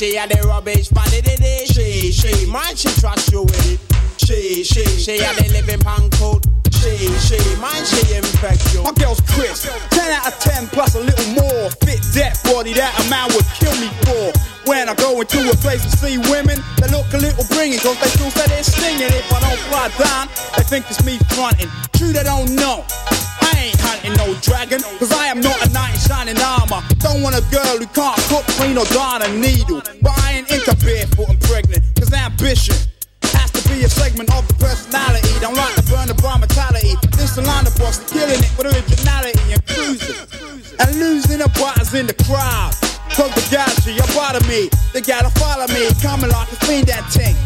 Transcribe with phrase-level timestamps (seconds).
[0.00, 3.76] she had the rubbish, but it is she, she, man, she trust you with it.
[4.16, 6.40] She, she, she had the living pan coat.
[6.72, 8.80] She, she, man, she infect you.
[8.80, 11.68] My girl's Chris, 10 out of 10 plus a little more.
[11.84, 14.32] Fit that body that a man would kill me for.
[14.64, 18.00] When I go into a place and see women, they look a little bringing, cause
[18.00, 19.12] they feel that they're stinging.
[19.12, 21.68] If I don't fly down, they think it's me fronting.
[21.92, 22.88] True, they don't know.
[23.50, 26.82] I ain't hunting no dragon, cause I am not a knight in shining armor.
[27.02, 29.82] Don't want a girl who can't cook, clean, or darn a needle.
[30.02, 32.76] But I ain't into barefoot and pregnant, cause ambition
[33.34, 35.34] has to be a segment of the personality.
[35.40, 36.94] Don't like to burn the bar mentality.
[37.18, 40.18] This the line of boss, killing it with originality and cruising.
[40.78, 42.72] And losing the buttons in the crowd.
[43.18, 44.70] Cause the galaxy, part of me.
[44.94, 47.36] They gotta follow me, coming like a fiend that tank.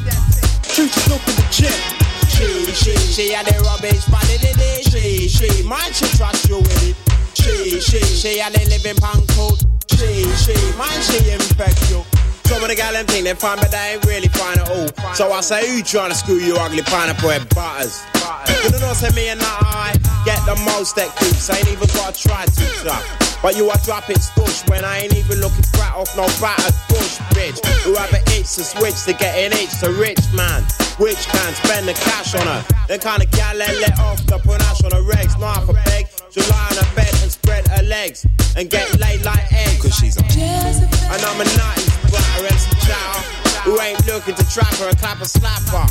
[0.69, 2.04] Shoot, the gym.
[2.35, 6.59] She, she, she had the rubbish, but it is she, she, man, she trust you
[6.59, 6.97] with it.
[7.35, 9.63] She, she, she had the living pan coat.
[9.91, 12.24] She, she, man, she infect you.
[12.45, 14.89] Some of the gal them think they fine, but they ain't really fine at all.
[15.15, 18.03] So I say, who trying to screw you ugly pineapple head butters?
[18.63, 19.93] You don't know, say me and I
[20.25, 21.51] get the most that coops.
[21.51, 23.03] I ain't even gotta try to trap.
[23.43, 27.19] But you are dropping stush when I ain't even looking fat off no battered bush,
[27.37, 27.61] bitch.
[27.85, 30.65] Whoever itch to switch to getting itch to rich man.
[30.97, 32.65] Which can spend the cash on her.
[32.89, 35.39] Then kind of gal let off the panache on her regs.
[35.39, 36.14] Not for beg.
[36.35, 39.79] She'll lie on her bed and spread her legs and get laid like eggs.
[39.81, 43.23] Cause she's a And I'm a nutty splatter and some chow.
[43.63, 45.87] Who ain't looking to trap her and clap a slapper.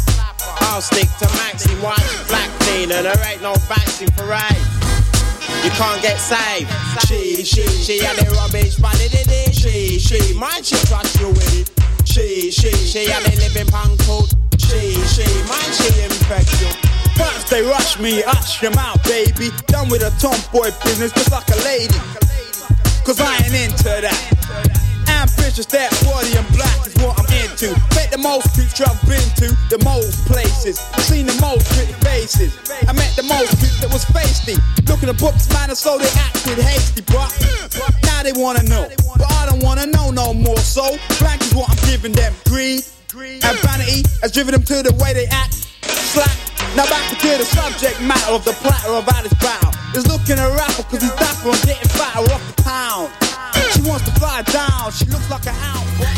[0.68, 4.68] I'll stick to Maxine, watch black clean, and there ain't no vaccine for AIDS.
[5.64, 6.68] You can't get saved.
[7.08, 11.30] She, she, she had the rubbish, but it is she, she, man, she trust you
[11.30, 11.72] with it.
[12.06, 14.28] She, she, she had the living pan coat.
[14.60, 16.68] She, she, man, she infect you.
[16.68, 16.93] First
[17.54, 19.54] they rush me, hush your mouth, baby.
[19.70, 21.94] Done with a tomboy business, just like a lady.
[23.06, 24.18] Cause I ain't into that.
[25.06, 27.78] Ambitious, that body and black is what I'm into.
[27.94, 30.82] Met the most creeps I've been to, the most places.
[31.06, 32.58] Seen the most pretty faces.
[32.90, 34.58] I met the most creeps that was feisty.
[34.90, 37.30] Looking at books, man, and so they acted hasty, but
[38.02, 38.90] now they wanna know.
[39.14, 42.34] But I don't wanna know no more, so blank is what I'm giving them.
[42.50, 42.82] Greed
[43.14, 45.54] and vanity has driven them to the way they act.
[46.18, 46.53] Slack.
[46.76, 46.86] Now.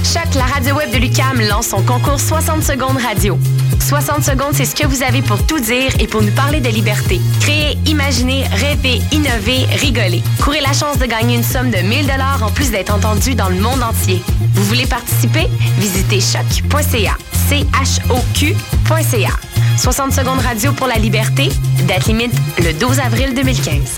[0.03, 3.37] Choc, la radio web de Lucam lance son concours 60 secondes radio.
[3.85, 6.69] 60 secondes, c'est ce que vous avez pour tout dire et pour nous parler de
[6.69, 7.19] liberté.
[7.41, 10.23] Créer, imaginer, rêver, innover, rigoler.
[10.41, 13.49] Courez la chance de gagner une somme de 1000 dollars en plus d'être entendu dans
[13.49, 14.21] le monde entier.
[14.53, 15.49] Vous voulez participer?
[15.79, 17.17] Visitez choc.ca.
[17.49, 19.31] C-H-O-Q.ca.
[19.77, 21.49] 60 secondes radio pour la liberté.
[21.87, 23.97] Date limite le 12 avril 2015.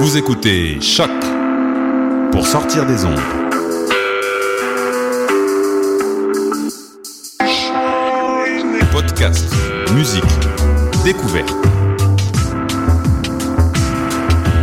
[0.00, 1.10] Vous écoutez Choc
[2.30, 3.18] pour sortir des ondes.
[8.92, 9.52] Podcast,
[9.94, 10.22] musique,
[11.04, 11.52] découverte.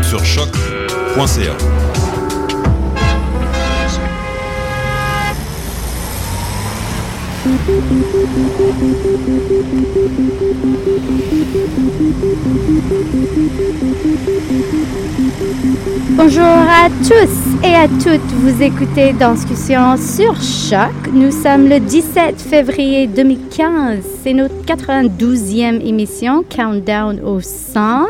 [0.03, 1.84] Sur choc.ca.
[16.17, 21.13] Bonjour à tous et à toutes, vous écoutez Discussion sur Choc.
[21.13, 28.05] Nous sommes le 17 février 2015, c'est notre 92e émission, Countdown au 100.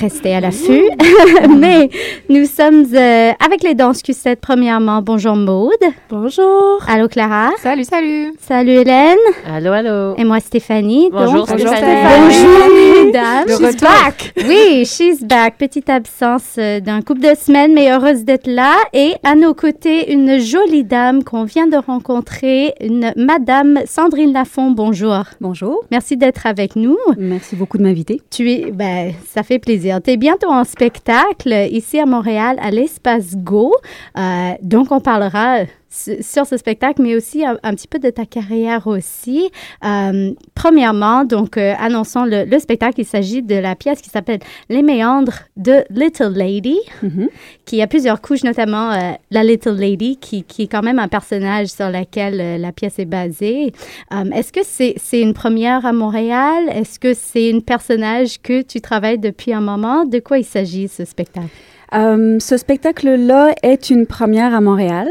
[0.00, 0.84] Restez à l'affût.
[1.58, 1.90] Mais
[2.28, 5.02] nous sommes euh, avec les danses Q7 premièrement.
[5.02, 5.72] Bonjour Maude.
[6.08, 6.78] Bonjour.
[6.86, 7.50] Allô Clara.
[7.60, 8.32] Salut, salut.
[8.38, 9.18] Salut Hélène.
[9.52, 10.14] Allô, allô.
[10.16, 11.08] Et moi Stéphanie.
[11.10, 12.32] Bonjour, Donc, bonjour, Stéphanie.
[12.32, 12.46] Stéphanie.
[12.46, 13.48] Bonjour mesdames.
[13.48, 13.88] She's retour.
[13.88, 14.32] back.
[14.46, 15.58] Oui, she's back.
[15.58, 18.76] Petite absence euh, d'un couple de semaines, mais heureuse d'être là.
[18.92, 24.70] Et à nos côtés, une jolie dame qu'on vient de rencontrer, une Madame Sandrine Lafont.
[24.70, 25.24] Bonjour.
[25.40, 25.82] Bonjour.
[25.90, 26.96] Merci d'être avec nous.
[27.16, 28.20] Merci beaucoup de m'inviter.
[28.30, 29.87] Tu es, ben, ça fait plaisir.
[30.04, 33.74] Tu es bientôt en spectacle ici à Montréal à l'Espace Go.
[34.16, 38.86] Euh, donc, on parlera sur ce spectacle, mais aussi un, petit peu de ta carrière
[38.86, 39.50] aussi.
[39.84, 43.00] Euh, premièrement, donc, euh, annonçons le, le, spectacle.
[43.00, 47.28] Il s'agit de la pièce qui s'appelle Les méandres de Little Lady, mm-hmm.
[47.64, 51.08] qui a plusieurs couches, notamment euh, la Little Lady, qui, qui, est quand même un
[51.08, 53.72] personnage sur lequel la pièce est basée.
[54.10, 56.64] Est-ce que c'est c'est une première à Montréal?
[56.70, 60.04] Est-ce que c'est un personnage que tu travailles depuis un moment?
[60.04, 61.48] De quoi il s'agit, ce spectacle?
[61.90, 65.08] ce spectacle-là est une première à Montréal.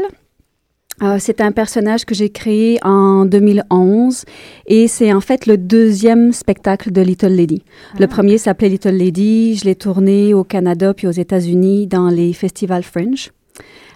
[1.02, 4.24] Euh, c'est un personnage que j'ai créé en 2011
[4.66, 7.62] et c'est en fait le deuxième spectacle de Little Lady.
[7.98, 8.08] Le ah.
[8.08, 9.54] premier s'appelait Little Lady.
[9.56, 13.30] Je l'ai tourné au Canada puis aux États-Unis dans les festivals Fringe.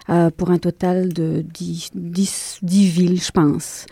[0.09, 3.85] Euh, pour un total de 10, 10, 10 villes, je pense.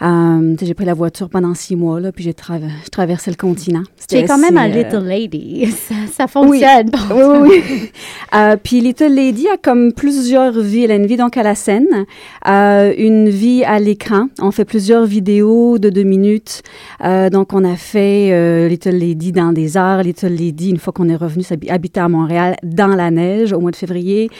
[0.00, 3.82] Euh, j'ai pris la voiture pendant six mois, là, puis j'ai traversé le continent.
[3.96, 5.66] C'est quand même un euh, Little Lady.
[5.88, 6.90] Ça, ça fonctionne.
[7.10, 7.90] Oui, oui, oui.
[8.34, 10.84] euh, puis Little Lady a comme plusieurs vies.
[10.84, 12.06] Elle a une vie donc à la scène,
[12.46, 14.28] euh, une vie à l'écran.
[14.40, 16.62] On fait plusieurs vidéos de deux minutes.
[17.02, 21.16] donc, on a fait Little Lady dans des heures, Little Lady, une fois qu'on est
[21.16, 24.30] revenu habiter à Montréal, dans la neige au mois de février.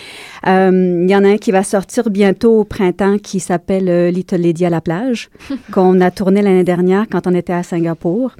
[0.46, 4.10] Il y a en a un qui va sortir bientôt au printemps qui s'appelle euh,
[4.10, 5.30] Little Lady à la plage,
[5.72, 8.32] qu'on a tourné l'année dernière quand on était à Singapour.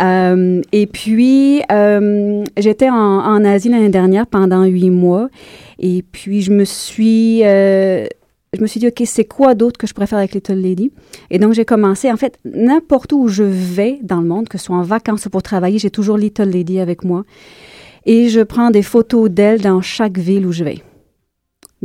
[0.00, 5.28] Euh, et puis, euh, j'étais en, en, Asie l'année dernière pendant huit mois.
[5.78, 7.42] Et puis, je me suis...
[8.52, 10.90] Je me suis dit, OK, c'est quoi d'autre que je pourrais faire avec Little Lady?
[11.30, 14.66] Et donc, j'ai commencé, en fait, n'importe où je vais dans le monde, que ce
[14.66, 17.24] soit en vacances ou pour travailler, j'ai toujours Little Lady avec moi.
[18.06, 20.80] Et je prends des photos d'elle dans chaque ville où je vais.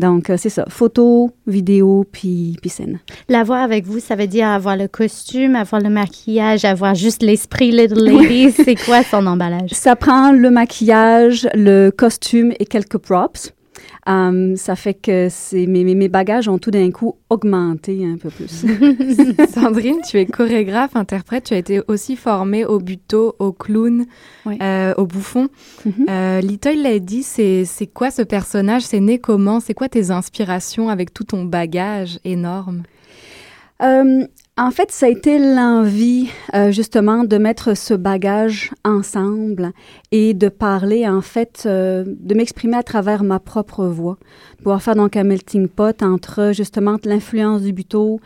[0.01, 0.65] Donc, euh, c'est ça.
[0.67, 2.99] Photo, vidéo, puis, puis scène.
[3.29, 7.21] La voix avec vous, ça veut dire avoir le costume, avoir le maquillage, avoir juste
[7.21, 8.51] l'esprit Little Lady.
[8.51, 9.69] c'est quoi son emballage?
[9.73, 13.53] Ça prend le maquillage, le costume et quelques props.
[14.07, 15.27] Um, ça fait que
[15.67, 18.65] mes, mes, bagages ont tout d'un coup augmenté un peu plus.
[19.53, 24.05] Sandrine, tu es chorégraphe, interprète, tu as été aussi formée au buto, au clown,
[24.47, 25.49] euh, au bouffon.
[25.87, 26.09] Mm-hmm.
[26.09, 28.81] euh, Little Lady, c'est quoi ce personnage?
[28.81, 29.59] C'est né comment?
[29.59, 32.83] C'est quoi tes inspirations avec tout ton bagage énorme?
[33.83, 34.25] Euh,
[34.57, 39.71] en fait, ça a été l'envie euh, justement de mettre ce bagage ensemble
[40.11, 44.17] et de parler en fait, euh, de m'exprimer à travers ma propre voix,
[44.57, 48.19] pouvoir faire donc un melting pot entre justement l'influence du buto,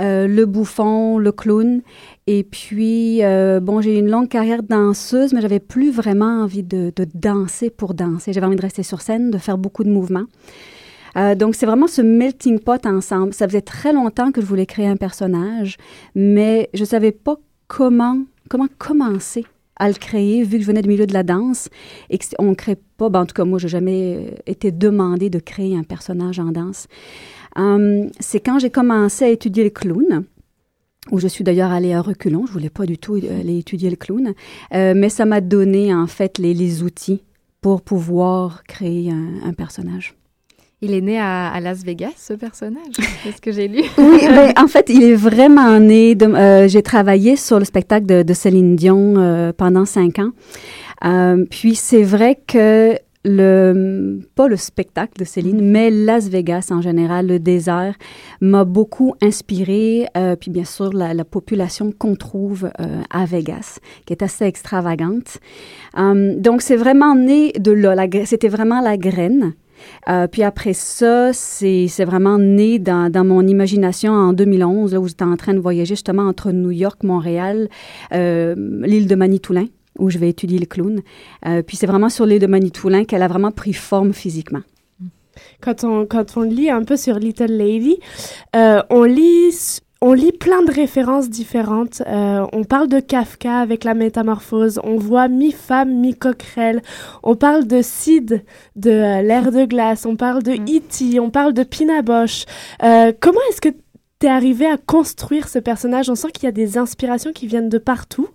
[0.00, 1.82] euh, le bouffon, le clown.
[2.26, 3.20] Et puis,
[3.60, 7.06] bon, j'ai eu une longue carrière de danseuse, mais j'avais plus vraiment envie de, de
[7.14, 8.32] danser pour danser.
[8.32, 10.24] J'avais envie de rester sur scène, de faire beaucoup de mouvements.
[11.16, 13.32] Euh, donc, c'est vraiment ce melting pot ensemble.
[13.32, 15.76] Ça faisait très longtemps que je voulais créer un personnage,
[16.14, 17.36] mais je ne savais pas
[17.68, 18.18] comment,
[18.48, 19.44] comment commencer
[19.78, 21.68] à le créer, vu que je venais du milieu de la danse
[22.08, 24.72] et qu'on ne crée pas, ben, en tout cas, moi, je n'ai jamais euh, été
[24.72, 26.86] demandé de créer un personnage en danse.
[27.56, 30.24] Hum, c'est quand j'ai commencé à étudier le clown,
[31.12, 33.96] où je suis d'ailleurs allée à reculons, je voulais pas du tout aller étudier le
[33.96, 34.34] clown,
[34.74, 37.22] euh, mais ça m'a donné en fait les, les, outils
[37.60, 40.15] pour pouvoir créer un personnage.
[40.86, 42.94] Il est né à, Las Vegas, ce personnage,
[43.24, 43.82] c'est ce que j'ai lu.
[43.98, 46.16] oui, ben, en fait, il est vraiment né.
[46.22, 50.30] Euh, j'ai travaillé sur le spectacle de, de Céline Dion euh, pendant cinq ans.
[51.04, 56.80] Euh, puis c'est vrai que le pas le spectacle de Céline, mais Las Vegas en
[56.80, 57.96] général, le désert,
[58.40, 60.06] m'a beaucoup inspiré.
[60.16, 64.44] Euh, puis bien sûr la, la population qu'on trouve euh, à Vegas, qui est assez
[64.44, 65.38] extravagante.
[65.98, 67.96] Euh, donc c'est vraiment né de là.
[68.24, 69.54] C'était vraiment la graine
[70.08, 75.08] euh, puis après ça, c'est vraiment né dans, dans, mon imagination en 2011, là, où
[75.08, 77.68] j'étais en train de voyager justement entre New York, Montréal,
[78.12, 79.66] euh, l'île de Manitoulin,
[79.98, 81.00] où je vais étudier le clown.
[81.46, 84.62] Euh, puis c'est vraiment sur l'île de Manitoulin qu'elle a vraiment pris forme physiquement.
[85.60, 87.98] Quand on, quand on lit un peu sur Little Lady,
[88.54, 92.02] on lit on lit plein de références différentes.
[92.06, 94.78] Euh, on parle de Kafka avec la métamorphose.
[94.84, 96.82] On voit mi-femme, mi-coquerelle.
[97.22, 98.44] On parle de Sid
[98.76, 100.04] de euh, l'ère de glace.
[100.04, 101.18] On parle de E.T.
[101.18, 102.44] On parle de Pina Bosch.
[102.82, 106.10] Euh, comment est-ce que tu es arrivé à construire ce personnage?
[106.10, 108.28] On sent qu'il y a des inspirations qui viennent de partout.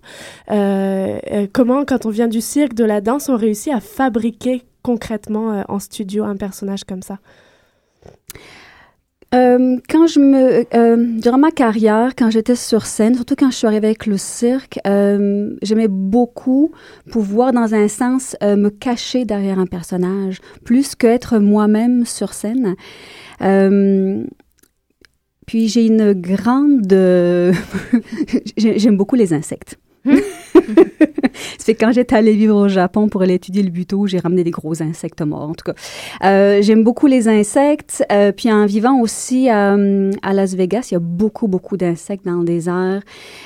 [0.48, 5.78] comment, quand on vient du cirque, de la danse, on réussit à fabriquer concrètement en
[5.78, 7.18] studio un personnage comme ça?
[9.34, 13.56] Euh, quand je me, euh, durant ma carrière, quand j'étais sur scène, surtout quand je
[13.56, 16.70] suis arrivée avec le cirque, euh, j'aimais beaucoup
[17.10, 22.74] pouvoir, dans un sens, euh, me cacher derrière un personnage, plus qu'être moi-même sur scène.
[23.40, 24.22] Euh,
[25.46, 26.86] puis j'ai une grande,
[28.56, 29.78] j'aime beaucoup les insectes.
[31.58, 34.50] c'est quand j'étais allée vivre au Japon pour aller étudier le buto, j'ai ramené des
[34.50, 35.50] gros insectes morts.
[35.50, 35.74] En tout cas,
[36.24, 38.04] euh, j'aime beaucoup les insectes.
[38.10, 42.24] Euh, puis en vivant aussi euh, à Las Vegas, il y a beaucoup, beaucoup d'insectes
[42.24, 43.02] dans le désert.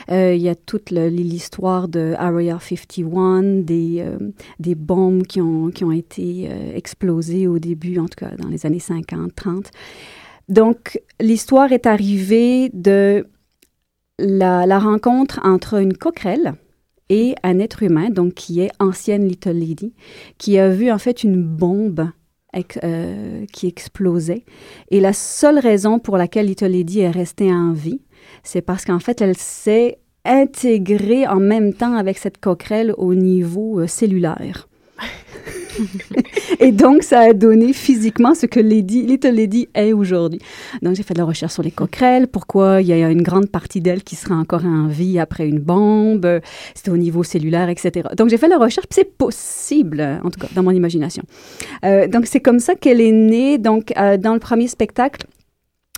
[0.09, 4.05] Il y a toute l'histoire de Area 51, des,
[4.61, 8.67] des bombes qui ont, qui ont été explosées au début, en tout cas dans les
[8.67, 9.71] années 50, 30.
[10.49, 13.27] Donc, l'histoire est arrivée de
[14.19, 16.55] la, rencontre entre une coquerelle
[17.09, 19.95] et un être humain, donc qui est ancienne Little Lady,
[20.39, 22.11] qui a vu en fait une bombe
[22.83, 24.45] euh, qui explosait.
[24.91, 28.01] Et la seule raison pour laquelle Little Lady est restée en vie,
[28.43, 33.81] c'est parce qu'en fait, elle s'est intégrée en même temps avec cette coquerelle au niveau
[33.81, 34.69] euh, cellulaire.
[36.61, 40.41] et donc, ça a donné physiquement ce que Little Lady est aujourd'hui.
[40.83, 43.49] Donc, j'ai fait de la recherche sur les coquerelles, pourquoi il y a une grande
[43.49, 46.41] partie d'elle qui sera encore en vie après une bombe,
[46.75, 48.09] c'était au niveau cellulaire, etc.
[48.17, 51.23] Donc, j'ai fait la recherche, c'est possible, en tout cas, dans mon imagination.
[51.85, 53.59] Euh, donc, c'est comme ça qu'elle est née.
[53.59, 55.27] Donc, euh, dans le premier spectacle,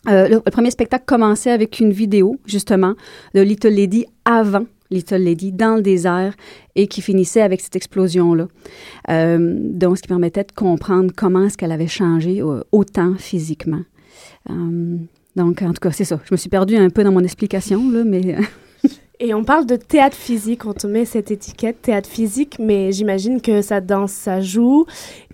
[0.08, 2.94] euh, le, premier spectacle commençait avec une vidéo, justement,
[3.34, 6.34] de Little Lady avant Little Lady dans le désert
[6.74, 8.48] et qui finissait avec cette explosion-là.
[9.10, 13.82] Euh, donc, ce qui permettait de comprendre comment est-ce qu'elle avait changé euh, autant physiquement.
[14.50, 14.96] Euh,
[15.36, 16.20] donc, en tout cas, c'est ça.
[16.24, 18.36] Je me suis perdue un peu dans mon explication, là, mais...
[19.20, 23.40] Et on parle de théâtre physique, on te met cette étiquette théâtre physique, mais j'imagine
[23.40, 24.86] que ça danse, ça joue,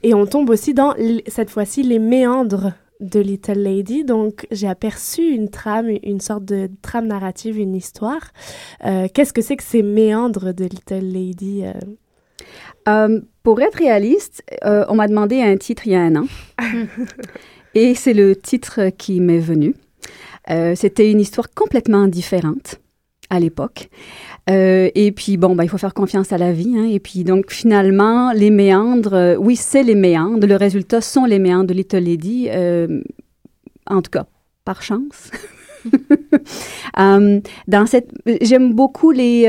[0.02, 0.94] et on tombe aussi dans,
[1.26, 2.72] cette fois-ci, les méandres
[3.04, 4.04] de Little Lady.
[4.04, 8.32] Donc, j'ai aperçu une trame, une sorte de trame narrative, une histoire.
[8.84, 11.72] Euh, qu'est-ce que c'est que ces méandres de Little Lady euh?
[12.88, 16.26] Euh, Pour être réaliste, on m'a demandé un titre il y a un an.
[17.74, 19.74] Et c'est le titre qui m'est venu.
[20.74, 22.80] C'était une histoire complètement différente
[23.30, 23.88] à l'époque.
[24.50, 26.74] Euh, et puis, bon, ben, il faut faire confiance à la vie.
[26.76, 30.46] Hein, et puis, donc, finalement, les méandres, euh, oui, c'est les méandres.
[30.46, 33.00] Le résultat sont les méandres de Little Lady, euh,
[33.86, 34.26] en tout cas,
[34.64, 35.30] par chance.
[36.96, 38.10] dans cette,
[38.40, 39.44] j'aime beaucoup les,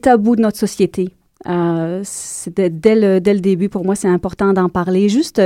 [0.00, 1.10] tabous de notre société.
[1.44, 5.40] Dès le début, pour moi, c'est important d'en parler, juste,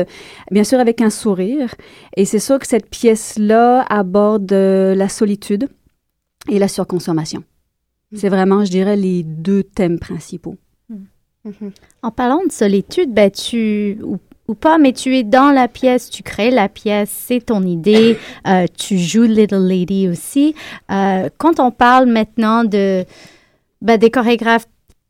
[0.50, 1.74] bien sûr, avec un sourire.
[2.16, 5.68] Et c'est sûr que cette pièce-là aborde la solitude
[6.48, 7.42] et la surconsommation.
[8.14, 10.56] C'est vraiment, je dirais, les deux thèmes principaux.
[11.46, 11.70] Mm-hmm.
[12.02, 16.22] En parlant de solitude, ben, tu, ou, pas, mais tu es dans la pièce, tu
[16.22, 20.54] crées la pièce, c'est ton idée, euh, tu joues Little Lady aussi.
[20.90, 23.04] Euh, quand on parle maintenant de
[23.82, 24.68] ben, des chorégraphes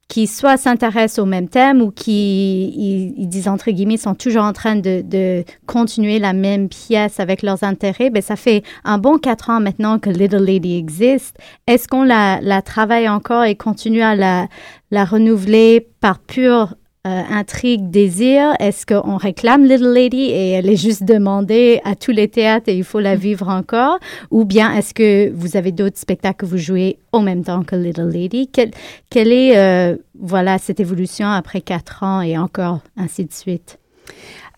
[0.08, 4.52] qui soit s'intéressent au même thème ou qui, ils, disent entre guillemets, sont toujours en
[4.52, 9.18] train de, de, continuer la même pièce avec leurs intérêts, ben ça fait un bon
[9.18, 11.36] quatre ans maintenant que Little Lady existe.
[11.66, 14.46] Est-ce qu'on la, la travaille encore et continue à la,
[14.90, 16.74] la renouveler par pure
[17.06, 18.54] euh, intrigue, désir?
[18.58, 22.76] Est-ce qu'on réclame Little Lady et elle est juste demandée à tous les théâtres et
[22.76, 23.18] il faut la mm.
[23.18, 23.98] vivre encore?
[24.30, 27.76] Ou bien est-ce que vous avez d'autres spectacles que vous jouez en même temps que
[27.76, 28.50] Little Lady?
[28.50, 33.78] quelle est, euh, voilà, cette évolution après quatre ans et encore ainsi de suite?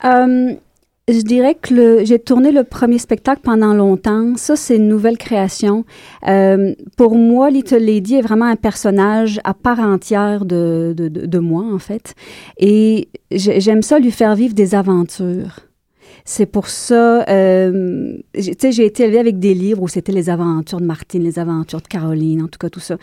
[0.04, 0.54] Euh,
[1.08, 4.36] je dirais que j'ai tourné le premier spectacle pendant longtemps.
[4.36, 5.84] Ça, c'est une nouvelle création.
[6.26, 11.38] Euh, pour moi, Little Lady est vraiment un personnage à part entière de, de, de,
[11.38, 12.14] moi, en fait.
[12.58, 15.60] Et j'aime ça lui faire vivre des aventures.
[16.24, 20.28] C'est pour ça, euh, tu sais, j'ai été élevée avec des livres où c'était les
[20.28, 22.98] aventures de Martine, les aventures de Caroline, en tout cas tout ça.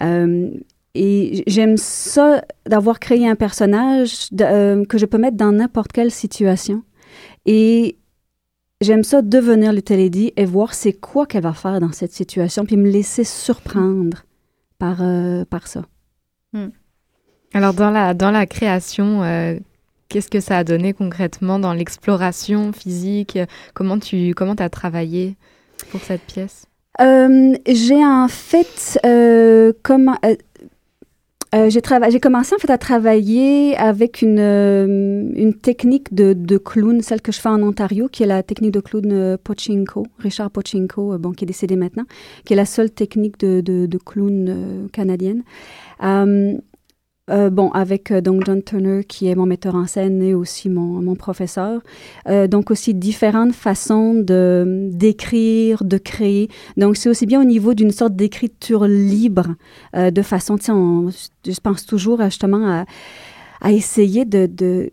[0.00, 0.48] Euh,
[0.94, 6.10] et j'aime ça d'avoir créé un personnage euh, que je peux mettre dans n'importe quelle
[6.10, 6.82] situation.
[7.46, 7.96] Et
[8.80, 12.64] j'aime ça devenir le Lady et voir c'est quoi qu'elle va faire dans cette situation,
[12.64, 14.24] puis me laisser surprendre
[14.78, 15.84] par, euh, par ça.
[16.52, 16.68] Hmm.
[17.54, 19.58] Alors, dans la, dans la création, euh,
[20.08, 23.38] qu'est-ce que ça a donné concrètement dans l'exploration physique?
[23.74, 25.36] Comment tu comment as travaillé
[25.90, 26.66] pour cette pièce?
[27.00, 28.98] Euh, J'ai en fait,
[29.82, 30.14] comme
[31.54, 34.86] euh, j'ai commencé en fait à travailler avec une, euh,
[35.34, 38.70] une technique de, de, clown, celle que je fais en Ontario, qui est la technique
[38.70, 42.04] de clown euh, Pochinko, Richard Pochinko, bon, qui est décédé maintenant,
[42.46, 45.42] qui est la seule technique de, de, de clown canadienne.
[47.30, 50.68] Euh, bon, avec euh, donc John Turner, qui est mon metteur en scène et aussi
[50.68, 51.80] mon, mon professeur.
[52.28, 56.48] Euh, donc aussi différentes façons de d'écrire, de créer.
[56.76, 59.54] Donc c'est aussi bien au niveau d'une sorte d'écriture libre,
[59.94, 62.86] de façon, tu je pense toujours justement à,
[63.60, 64.90] à essayer de, de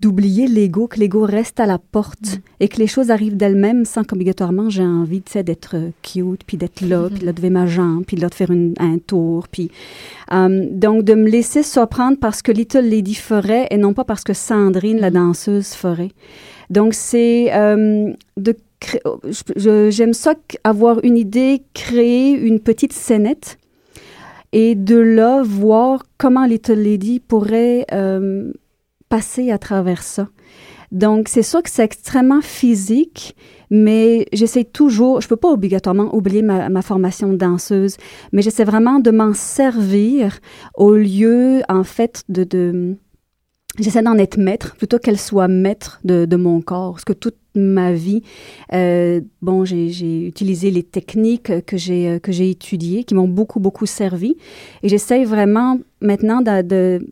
[0.00, 2.40] d'oublier l'ego, que l'ego reste à la porte mm.
[2.60, 7.08] et que les choses arrivent d'elles-mêmes sans qu'obligatoirement j'ai envie d'être cute, puis d'être là,
[7.08, 9.48] puis de lever ma jambe, puis de faire un tour.
[9.48, 9.70] Puis,
[10.32, 14.24] euh, donc, de me laisser surprendre parce que Little Lady ferait et non pas parce
[14.24, 16.10] que Sandrine, la danseuse, ferait.
[16.70, 18.56] Donc, c'est euh, de
[19.56, 23.58] J'aime ça avoir une idée, créer une petite scénette
[24.52, 28.52] et de là voir comment Little Lady pourrait euh,
[29.14, 30.26] passer à travers ça.
[30.90, 33.36] Donc, c'est sûr que c'est extrêmement physique,
[33.70, 37.96] mais j'essaie toujours, je ne peux pas obligatoirement oublier ma, formation de danseuse,
[38.32, 40.40] mais j'essaie vraiment de m'en servir
[40.74, 42.96] au lieu, en fait, de,
[43.78, 46.94] j'essaie d'en être maître plutôt qu'elle soit maître de, mon corps.
[46.94, 48.22] Parce que toute ma vie,
[48.72, 53.86] euh, bon, j'ai utilisé les techniques que j'ai que j'ai étudiées, qui m'ont beaucoup beaucoup
[53.86, 54.34] servi,
[54.82, 57.06] et j'essaie vraiment maintenant de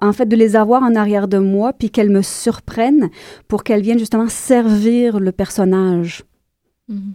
[0.00, 3.10] en fait, de les avoir en arrière de moi, puis qu'elles me surprennent
[3.48, 6.24] pour qu'elles viennent justement servir le personnage.
[6.88, 7.14] Mhm.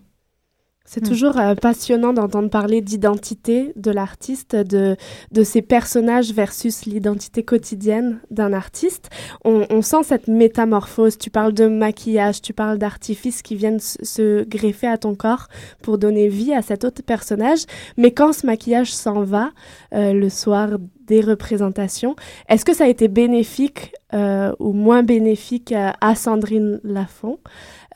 [0.91, 4.95] C'est toujours euh, passionnant d'entendre parler d'identité de l'artiste, de,
[5.31, 9.11] de ses personnages versus l'identité quotidienne d'un artiste.
[9.45, 11.19] On, sent cette métamorphose.
[11.19, 15.47] Tu parles de maquillage, tu parles d'artifices qui viennent se greffer à ton corps
[15.83, 17.59] pour donner vie à cet autre personnage.
[17.95, 19.51] Mais quand ce maquillage s'en va
[19.93, 20.69] euh, le soir
[21.05, 22.15] des représentations,
[22.49, 27.37] est-ce que ça a été bénéfique euh, ou moins bénéfique à Sandrine Lafont?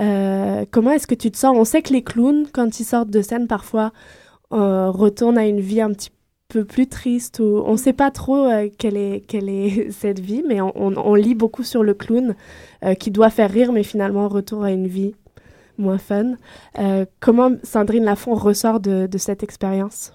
[0.01, 1.55] Euh, comment est-ce que tu te sens?
[1.57, 3.91] On sait que les clowns, quand ils sortent de scène, parfois
[4.51, 6.11] euh, retournent à une vie un petit
[6.47, 7.39] peu plus triste.
[7.39, 11.83] On ne sait pas trop euh, quelle, est, cette vie, mais on, lit beaucoup sur
[11.83, 12.35] le clown
[12.99, 15.15] qui doit faire rire, mais finalement retourne à une vie
[15.77, 16.35] moins fun.
[17.19, 20.13] comment Sandrine Lafont ressort de, cette expérience?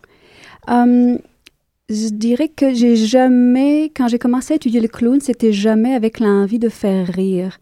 [1.90, 6.20] Je dirais que j'ai jamais, quand j'ai commencé à étudier le clown, c'était jamais avec
[6.20, 7.58] l'envie de faire rire.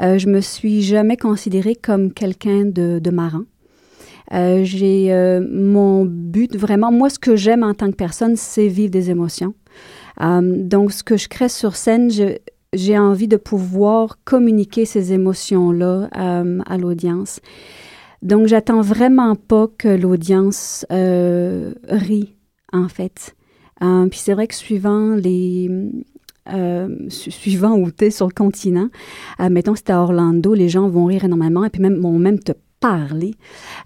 [0.00, 3.44] Euh, je me suis jamais considérée comme quelqu'un de, de marrant.
[4.32, 8.68] Euh, j'ai euh, mon but vraiment, moi ce que j'aime en tant que personne, c'est
[8.68, 9.54] vivre des émotions.
[10.20, 12.10] Euh, donc ce que je crée sur scène,
[12.72, 17.40] j'ai envie de pouvoir communiquer ces émotions-là à l'audience.
[18.22, 22.34] Donc j'attends vraiment pas que l'audience rit
[22.72, 23.36] en fait.
[23.80, 25.70] puis c'est vrai que suivant les
[26.52, 28.88] euh, suivant où tu es sur le continent,
[29.40, 32.38] euh, mettons c'était à Orlando, les gens vont rire énormément et puis même vont même
[32.38, 33.34] te parler.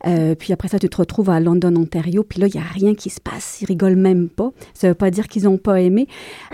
[0.07, 2.69] Euh, puis après ça, tu te retrouves à London, Ontario, puis là, il n'y a
[2.69, 3.61] rien qui se passe.
[3.61, 4.51] Ils rigolent même pas.
[4.75, 6.07] Ça ne veut pas dire qu'ils n'ont pas aimé.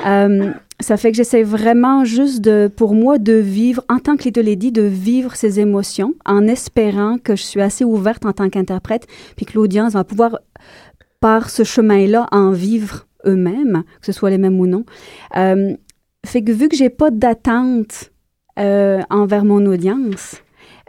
[0.07, 4.25] Euh, ça fait que j'essaie vraiment juste de, pour moi, de vivre, en tant que
[4.25, 8.51] Little Lady, de vivre ces émotions en espérant que je suis assez ouverte en tant
[8.51, 10.39] qu'interprète, puis que l'audience va pouvoir,
[11.21, 14.85] par ce chemin-là, en vivre eux-mêmes, que ce soit les mêmes ou non.
[16.27, 18.13] Fait que vu que j'ai pas d'attente
[18.59, 20.43] euh, envers mon audience,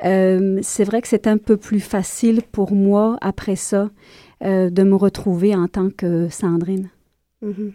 [0.03, 3.89] euh, c'est vrai que c'est un peu plus facile pour moi après ça
[4.43, 6.89] euh, de me retrouver en tant que Sandrine.
[7.43, 7.71] Mm-hmm.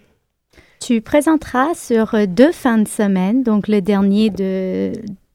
[0.80, 4.92] Tu présenteras sur deux fins de semaine, donc le dernier de,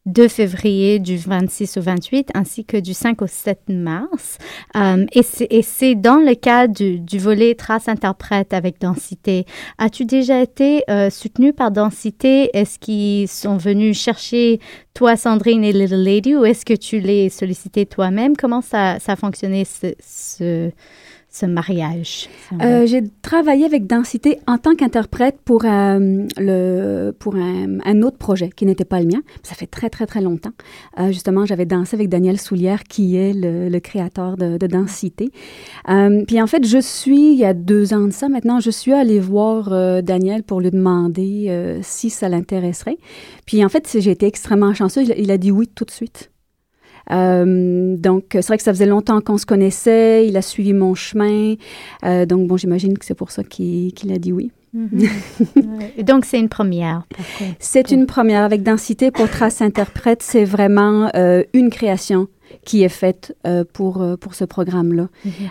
[0.08, 4.38] 2 février du 26 au 28 ainsi que du 5 au 7 mars.
[4.76, 9.46] Euh, et c'est dans le cadre du, du, volet Trace interprète avec Densité.
[9.78, 12.50] As-tu déjà été euh, soutenu par Densité?
[12.58, 14.60] Est-ce qu'ils sont venus chercher
[14.94, 18.36] toi, Sandrine et Little Lady ou est-ce que tu les sollicité toi-même?
[18.36, 20.72] Comment ça, ça a fonctionné ce
[21.30, 22.30] ce mariage?
[22.62, 28.66] Euh, j'ai travaillé avec Densité en tant qu'interprète pour, euh, pour un, autre projet qui
[28.66, 29.22] n'était pas le mien.
[29.44, 30.54] Ça fait très, très, très longtemps.
[31.00, 35.32] Euh, justement, j'avais dansé avec Daniel Soulière, qui est le, créateur de, de Densité.
[35.90, 38.72] Euh, puis en fait, je suis, il y a deux ans de ça maintenant, je
[38.72, 39.70] suis allée voir
[40.02, 42.98] Daniel pour lui demander si ça l'intéresserait.
[43.46, 45.14] Puis en fait, j'ai été extrêmement chanceuse.
[45.18, 46.32] Il a dit oui tout de suite.
[47.12, 50.28] Euh, donc, c'est vrai que ça faisait longtemps qu'on se connaissait.
[50.28, 51.56] Il a suivi mon chemin.
[52.06, 54.52] Euh, donc, bon, j'imagine que c'est pour ça qu'il a dit oui.
[54.76, 56.04] Mm-hmm.
[56.04, 57.04] donc, c'est une première.
[57.60, 58.44] C'est une première.
[58.44, 62.28] Avec Densité pour Trace Interprète, c'est vraiment euh, une création
[62.64, 65.08] qui est faite euh, pour, pour ce programme-là.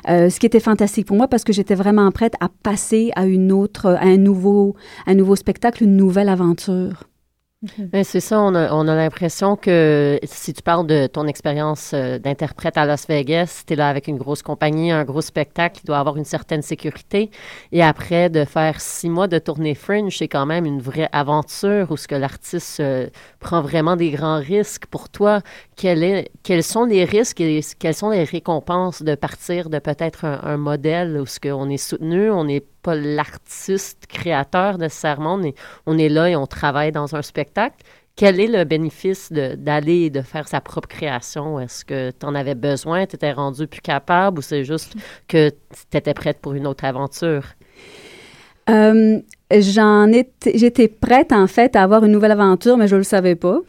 [0.08, 3.26] Euh, ce qui était fantastique pour moi parce que j'étais vraiment prête à passer à
[3.26, 7.04] une autre, à un nouveau, un nouveau spectacle, une nouvelle aventure.
[7.78, 11.92] Ben, c'est ça, on a, on a l'impression que si tu parles de ton expérience
[11.94, 15.80] euh, d'interprète à Las Vegas, tu es là avec une grosse compagnie, un gros spectacle,
[15.82, 17.30] il doit avoir une certaine sécurité.
[17.72, 21.90] Et après, de faire six mois de tournée Fringe, c'est quand même une vraie aventure
[21.90, 23.08] où ce que l'artiste euh,
[23.40, 24.86] prend vraiment des grands risques.
[24.86, 25.40] Pour toi,
[25.76, 26.26] quels
[26.62, 31.18] sont les risques et quelles sont les récompenses de partir de peut-être un, un modèle
[31.20, 35.34] où ce qu'on est soutenu, on est l'artiste créateur nécessairement.
[35.34, 35.54] On est,
[35.86, 37.84] on est là et on travaille dans un spectacle.
[38.16, 41.60] quel est le bénéfice d'aller et de faire sa propre création?
[41.60, 44.94] Est-ce que tu en avais besoin, tu étais rendu plus capable ou c'est juste
[45.28, 47.44] que tu étais prête pour une autre aventure?
[48.68, 49.20] Euh,
[49.52, 53.36] j'en étais, j'étais prête en fait à avoir une nouvelle aventure, mais je le savais
[53.36, 53.60] pas.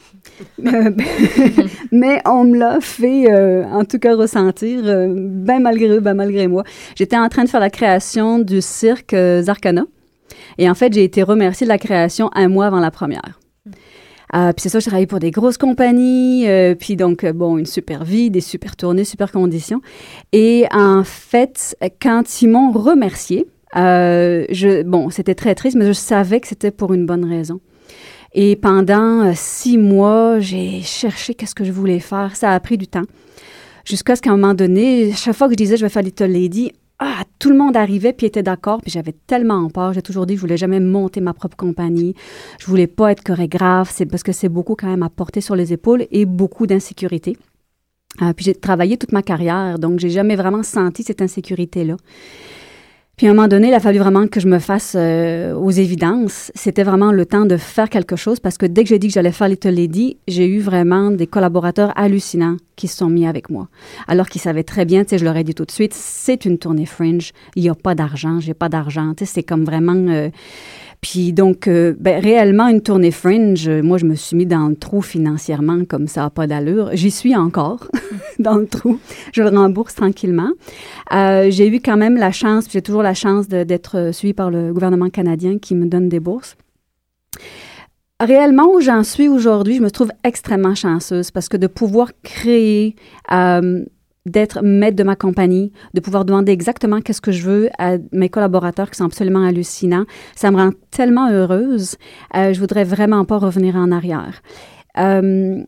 [1.92, 6.48] mais on me l'a fait, euh, en tout cas, ressentir, euh, ben malgré ben malgré
[6.48, 6.64] moi.
[6.96, 9.86] J'étais en train de faire la création du cirque Zarkana.
[10.58, 13.40] Et en fait, j'ai été remerciée de la création un mois avant la première.
[14.34, 16.48] puis c'est ça, j'ai travaillé pour des grosses compagnies,
[16.80, 19.82] puis donc, bon, une super vie, des super tournées, super conditions.
[20.34, 25.94] Et en fait, quand ils m'ont remercié, euh, je, bon, c'était très triste, mais je
[25.94, 27.60] savais que c'était pour une bonne raison.
[28.34, 32.36] Et pendant euh, six mois, j'ai cherché qu'est-ce que je voulais faire.
[32.36, 33.06] Ça a pris du temps.
[33.86, 36.26] Jusqu'à ce qu'à un moment donné, chaque fois que je disais je vais faire Little
[36.26, 39.94] Lady, ah, tout le monde arrivait puis était d'accord, puis j'avais tellement peur.
[39.94, 42.16] J'ai toujours dit que je voulais jamais monter ma propre compagnie.
[42.60, 45.56] Je voulais pas être chorégraphe, c'est parce que c'est beaucoup quand même à porter sur
[45.56, 47.38] les épaules et beaucoup d'insécurité.
[48.22, 51.98] Euh, puis j'ai travaillé toute ma carrière, donc j'ai jamais vraiment senti cette insécurité-là.
[53.18, 55.72] Puis à un moment donné, il a fallu vraiment que je me fasse euh, aux
[55.72, 56.52] évidences.
[56.54, 59.14] C'était vraiment le temps de faire quelque chose parce que dès que j'ai dit que
[59.14, 63.50] j'allais faire Little Lady, j'ai eu vraiment des collaborateurs hallucinants qui se sont mis avec
[63.50, 63.70] moi.
[64.08, 66.46] Alors qu'ils savaient très bien, tu sais, je leur ai dit tout de suite, c'est
[66.46, 69.16] une tournée fringe, il n'y a pas d'argent, j'ai pas d'argent.
[69.16, 69.96] Tu sais, c'est comme vraiment...
[69.96, 70.30] Euh,
[71.02, 74.76] puis donc, euh, ben, réellement, une tournée fringe, moi, je me suis mis dans le
[74.76, 76.90] trou financièrement comme ça n'a pas d'allure.
[76.94, 77.88] J'y suis encore
[78.40, 79.00] dans le trou.
[79.34, 80.50] Je le rembourse tranquillement.
[81.14, 84.74] Euh, j'ai eu quand même la chance, j'ai toujours la chance d'être suivie par le
[84.74, 86.56] gouvernement canadien qui me donne des bourses.
[88.20, 92.96] Réellement, où j'en suis aujourd'hui, je me trouve extrêmement chanceuse parce que de pouvoir créer
[93.32, 93.86] euh,
[94.30, 98.30] d'être maître de ma compagnie, de pouvoir demander exactement qu'est-ce que je veux à mes
[98.30, 100.06] collaborateurs qui sont absolument hallucinants.
[100.36, 101.96] Ça me rend tellement heureuse.
[102.36, 104.42] Euh, je voudrais vraiment pas revenir en arrière.
[104.98, 105.64] Euh,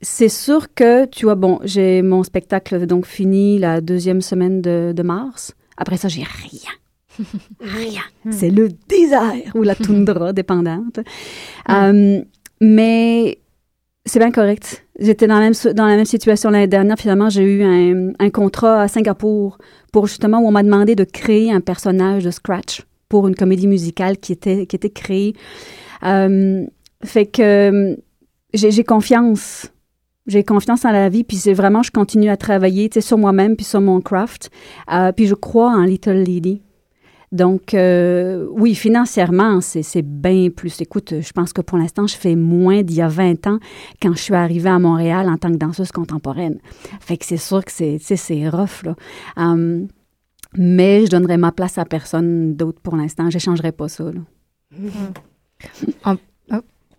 [0.00, 5.02] c'est sûr que, tu vois, bon, j'ai mon spectacle donc fini la deuxième semaine de,
[5.02, 5.54] mars.
[5.76, 6.72] Après ça, j'ai rien.
[7.60, 8.02] rien.
[8.30, 11.00] C'est le désert ou la toundra, dépendante.
[11.70, 12.22] Euh,
[12.60, 13.38] mais
[14.06, 14.83] c'est bien correct.
[14.98, 16.96] J'étais dans la même, dans la même situation l'année dernière.
[16.98, 19.58] Finalement, j'ai eu un, un, contrat à Singapour
[19.92, 23.66] pour justement où on m'a demandé de créer un personnage de scratch pour une comédie
[23.66, 25.34] musicale qui était, qui était créée.
[26.04, 26.64] Euh,
[27.04, 27.96] fait que
[28.52, 29.70] j'ai confiance.
[30.26, 33.64] J'ai confiance en la vie, puis c'est vraiment, je continue à travailler sur moi-même, puis
[33.64, 34.50] sur mon craft.
[34.90, 36.62] Euh, puis je crois en Little Lady.
[37.34, 40.80] Donc, euh, oui, financièrement, c'est bien plus.
[40.80, 43.58] Écoute, je pense que pour l'instant, je fais moins d'il y a 20 ans
[44.00, 46.60] quand je suis arrivée à Montréal en tant que danseuse contemporaine.
[47.00, 48.94] Fait que c'est sûr que c'est rough, là.
[49.36, 49.88] Um,
[50.56, 53.28] mais je donnerai ma place à personne d'autre pour l'instant.
[53.30, 54.20] Je n'échangerai pas ça, là.
[56.04, 56.14] En,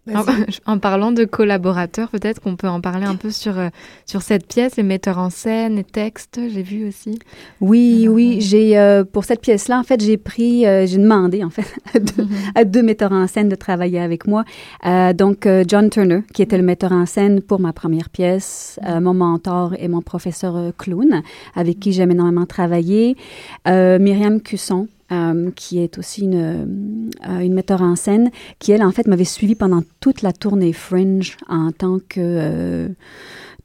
[0.65, 3.69] En, parlant de collaborateurs, peut-être qu'on peut en parler un peu sur, euh,
[4.05, 7.19] sur cette pièce, les metteurs en scène, les textes, j'ai vu aussi.
[7.59, 11.49] Oui, oui, j'ai euh, pour cette pièce-là, en fait, j'ai pris, euh, j'ai demandé en
[11.49, 11.65] fait
[12.55, 14.43] à deux, metteurs en scène de travailler avec moi.
[15.15, 19.73] donc John Turner, qui était le metteur en scène pour ma première pièce, mon mentor
[19.79, 21.23] et mon professeur clown,
[21.55, 23.15] avec qui j'aime énormément travailler.
[23.65, 29.07] Myriam Cusson, euh, qui est aussi une, euh, metteur en scène, qui, elle, en fait,
[29.07, 32.89] m'avait suivi pendant toute la tournée Fringe en tant que euh,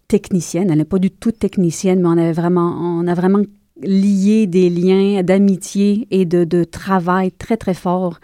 [0.06, 0.70] technicienne.
[0.70, 3.40] Elle n'est pas du tout technicienne, mais on avait vraiment, on a vraiment
[3.82, 8.20] lié des liens d'amitié et de, de, travail très, très forts.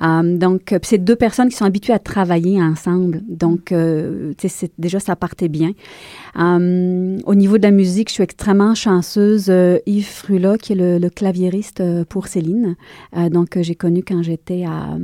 [0.00, 3.22] donc, c'est deux personnes qui sont habituées à travailler ensemble.
[3.28, 5.72] Donc, tu sais, déjà, ça partait bien.
[6.38, 9.46] Euh, au niveau de la musique, je suis extrêmement chanceuse.
[9.48, 12.76] Euh, Yves Frula, qui est le, le claviériste euh, pour Céline,
[13.30, 14.96] donc j'ai connu quand j'étais à,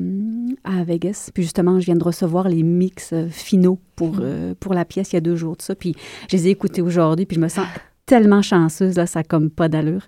[0.64, 1.30] à, Vegas.
[1.32, 4.54] Puis justement, je viens de recevoir les mix finaux pour, mm.
[4.60, 5.74] pour la pièce il y a deux jours de ça.
[5.74, 5.94] Puis
[6.28, 7.66] je les ai écoutés aujourd'hui, puis je me sens
[8.06, 10.06] tellement chanceuse, là, ça n'a comme pas d'allure.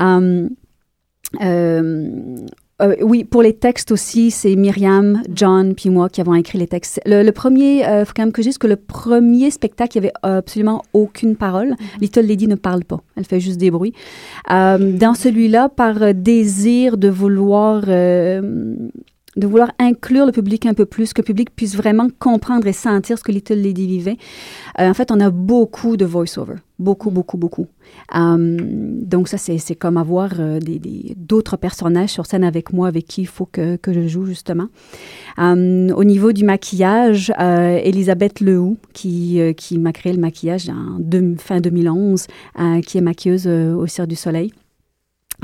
[0.00, 0.48] Euh,
[2.80, 6.66] euh, oui, pour les textes aussi, c'est Myriam, John, puis moi qui avons écrit les
[6.66, 7.00] textes.
[7.04, 10.00] Le, premier, il euh, faut quand même que je dise que le premier spectacle, il
[10.00, 11.70] n'y avait absolument aucune parole.
[11.70, 12.00] Mm-hmm.
[12.00, 13.92] Little Lady ne parle pas, elle fait juste des bruits.
[14.50, 17.82] Euh, dans celui-là, par désir de vouloir
[19.40, 22.72] de vouloir inclure le public un peu plus, que le public puisse vraiment comprendre et
[22.72, 24.16] sentir ce que Little Lady vivait.
[24.78, 26.56] Euh, en fait, on a beaucoup de voice-over.
[26.78, 27.66] Beaucoup, beaucoup, beaucoup.
[28.14, 30.58] Um, donc ça, c'est comme avoir euh,
[31.14, 34.68] d'autres personnages sur scène avec moi, avec qui il faut que, je joue, justement.
[35.38, 40.98] Au niveau du maquillage, euh, Elisabeth Lehou, qui, euh, qui m'a créé le maquillage en
[41.36, 42.26] fin 2011,
[42.86, 44.52] qui est maquilleuse au Cirque du Soleil.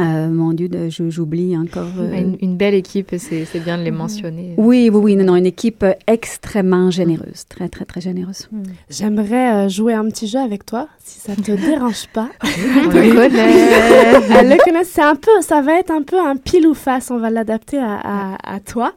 [0.00, 1.88] Euh, mon Dieu, j'oublie encore.
[1.98, 4.54] Euh, une, belle équipe, c'est bien de les mentionner.
[4.56, 5.16] Oui, oui, oui.
[5.16, 7.44] Non, non, une équipe euh, extrêmement généreuse.
[7.48, 8.48] Très, très, très généreuse.
[8.52, 8.62] Hmm.
[8.90, 12.28] J'aimerais jouer un petit jeu avec toi, si ça te dérange pas.
[12.42, 14.85] On le connaît.
[14.85, 17.11] C'est un peu, ça va être un peu un pile ou face.
[17.11, 18.92] On va l'adapter à, à, toi.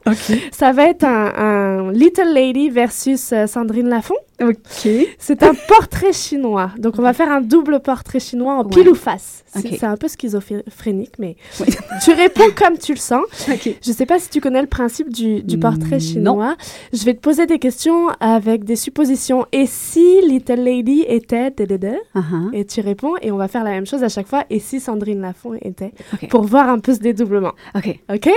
[0.52, 4.14] Ça va être un, un Little Lady versus Sandrine Lafont.
[4.40, 4.88] Ok.
[5.18, 6.70] C'est un portrait chinois.
[6.78, 9.44] Donc, on va faire un double portrait chinois en pile ou face.
[9.46, 11.36] C'est un peu schizophrénique, mais
[12.04, 13.24] tu réponds comme tu le sens.
[13.46, 16.56] Je ne sais pas si tu connais le principe du, du portrait mm, chinois.
[16.92, 19.46] Je vais te poser des questions avec des suppositions.
[19.52, 21.50] Et si Little Lady était...
[21.50, 22.54] Uh-huh.
[22.54, 24.44] Et tu réponds, et on va faire la même chose à chaque fois.
[24.50, 25.92] Et si Sandrine Lafont était...
[26.30, 27.52] Pour voir un peu ce dédoublement.
[27.74, 27.98] OK.
[28.12, 28.30] OK?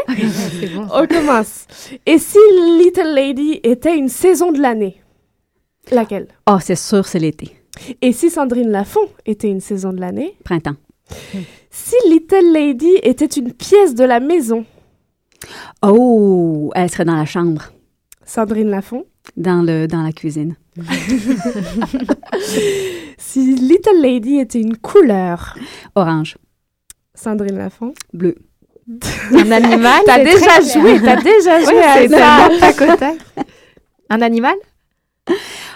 [0.75, 1.67] bon, on commence.
[2.05, 2.39] Et si
[2.79, 5.02] Little Lady était une saison de l'année?
[5.91, 6.27] Laquelle?
[6.49, 7.55] Oh, c'est sûr, c'est l'été.
[8.01, 10.37] Et si Sandrine Lafont était une saison de l'année?
[10.43, 10.75] Printemps.
[11.69, 14.65] Si Little Lady était une pièce de la maison?
[15.81, 17.71] Oh, elle serait dans la chambre.
[18.25, 19.05] Sandrine Lafont?
[19.35, 20.55] Dans, le, dans la cuisine.
[23.17, 25.57] si Little Lady était une couleur?
[25.95, 26.37] Orange.
[27.15, 27.93] Sandrine Lafont?
[28.13, 28.35] Bleu.
[29.31, 30.01] Un animal?
[30.05, 32.49] T'as déjà joué, t'as déjà joué à ça.
[34.09, 34.55] Un animal?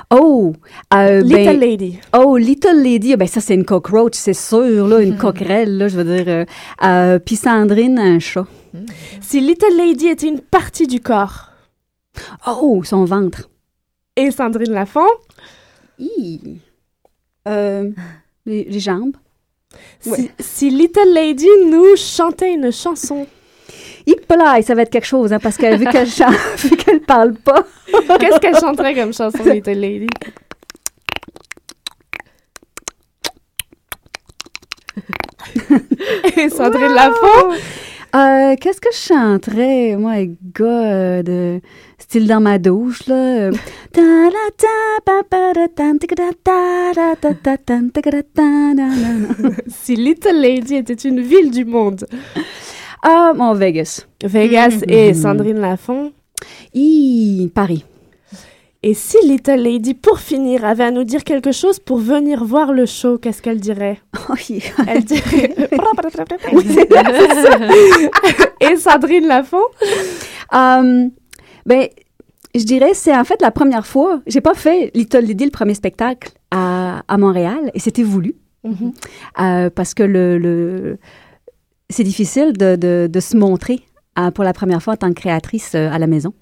[0.10, 0.54] Oh!
[0.94, 2.00] Euh, Little ben, Lady.
[2.18, 5.98] Oh, Little Lady, ben ça c'est une cockroach, c'est sûr, là, une coquerelle, là, je
[5.98, 6.26] veux dire.
[6.28, 6.46] Euh,
[6.84, 8.46] euh, puis Sandrine, un chat.
[8.74, 8.86] Hmm.
[9.22, 11.52] Si Little Lady était une partie du corps.
[12.48, 13.50] Oh, son ventre.
[14.16, 15.06] Et Sandrine Lafont?
[17.48, 17.90] Euh,
[18.46, 19.16] les, jambes.
[20.40, 23.28] si Little Lady nous chantait une chanson.
[24.06, 26.34] Hippolai, ça va être quelque chose, hein, parce que vu qu'elle chante,
[27.08, 27.66] parle pas.
[28.20, 30.08] Qu'est-ce qu'elle chanterait comme chanson, Little Lady?
[36.56, 37.54] Sandrine Lafont?
[38.16, 39.96] Euh, Qu'est-ce que je chanterais?
[39.98, 41.62] My God!
[42.08, 43.50] style dans ma douche, là.
[49.68, 52.06] si Little Lady était une ville du monde.
[53.04, 54.06] Ah, mon Vegas.
[54.24, 54.92] Vegas mm-hmm.
[54.92, 56.14] et Sandrine Lafont.
[56.74, 57.84] I, Paris.
[58.84, 62.72] Et si Little Lady, pour finir, avait à nous dire quelque chose pour venir voir
[62.74, 64.00] le show, qu'est-ce qu'elle dirait?
[64.30, 64.62] Oui.
[64.88, 65.56] Elle dirait...
[68.62, 69.66] et Sandrine Lafont?
[70.52, 71.12] Um,
[71.66, 71.88] Ben,
[72.56, 74.22] je dirais, c'est en fait la première fois.
[74.26, 78.36] J'ai pas fait Little Lady, le premier spectacle, à, à Montréal, et c'était voulu.
[78.66, 78.94] Mm-hmm.
[79.42, 80.98] Euh, parce que le, le
[81.90, 83.82] c'est difficile de, de, de, se montrer
[84.34, 86.34] pour la première fois en tant que créatrice euh, à la maison.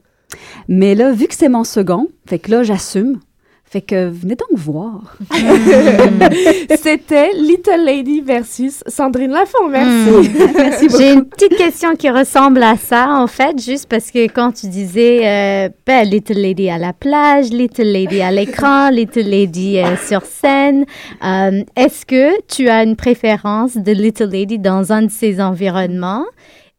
[0.68, 3.20] Mais là, vu que c'est mon second, fait que là, j'assume.
[3.68, 5.18] Fait que venez donc voir.
[6.80, 9.68] C'était Little Lady versus Sandrine Lafont.
[9.70, 10.30] Merci.
[10.30, 10.52] Hmm.
[10.56, 11.00] Merci beaucoup.
[11.00, 14.68] J'ai une petite question qui ressemble à ça, en fait, juste parce que quand tu
[14.68, 19.98] disais euh, ben, Little Lady à la plage, Little Lady à l'écran, Little Lady euh,
[19.98, 20.86] sur scène,
[21.24, 26.26] euh, est-ce que tu as une préférence de Little Lady dans un de ces environnements?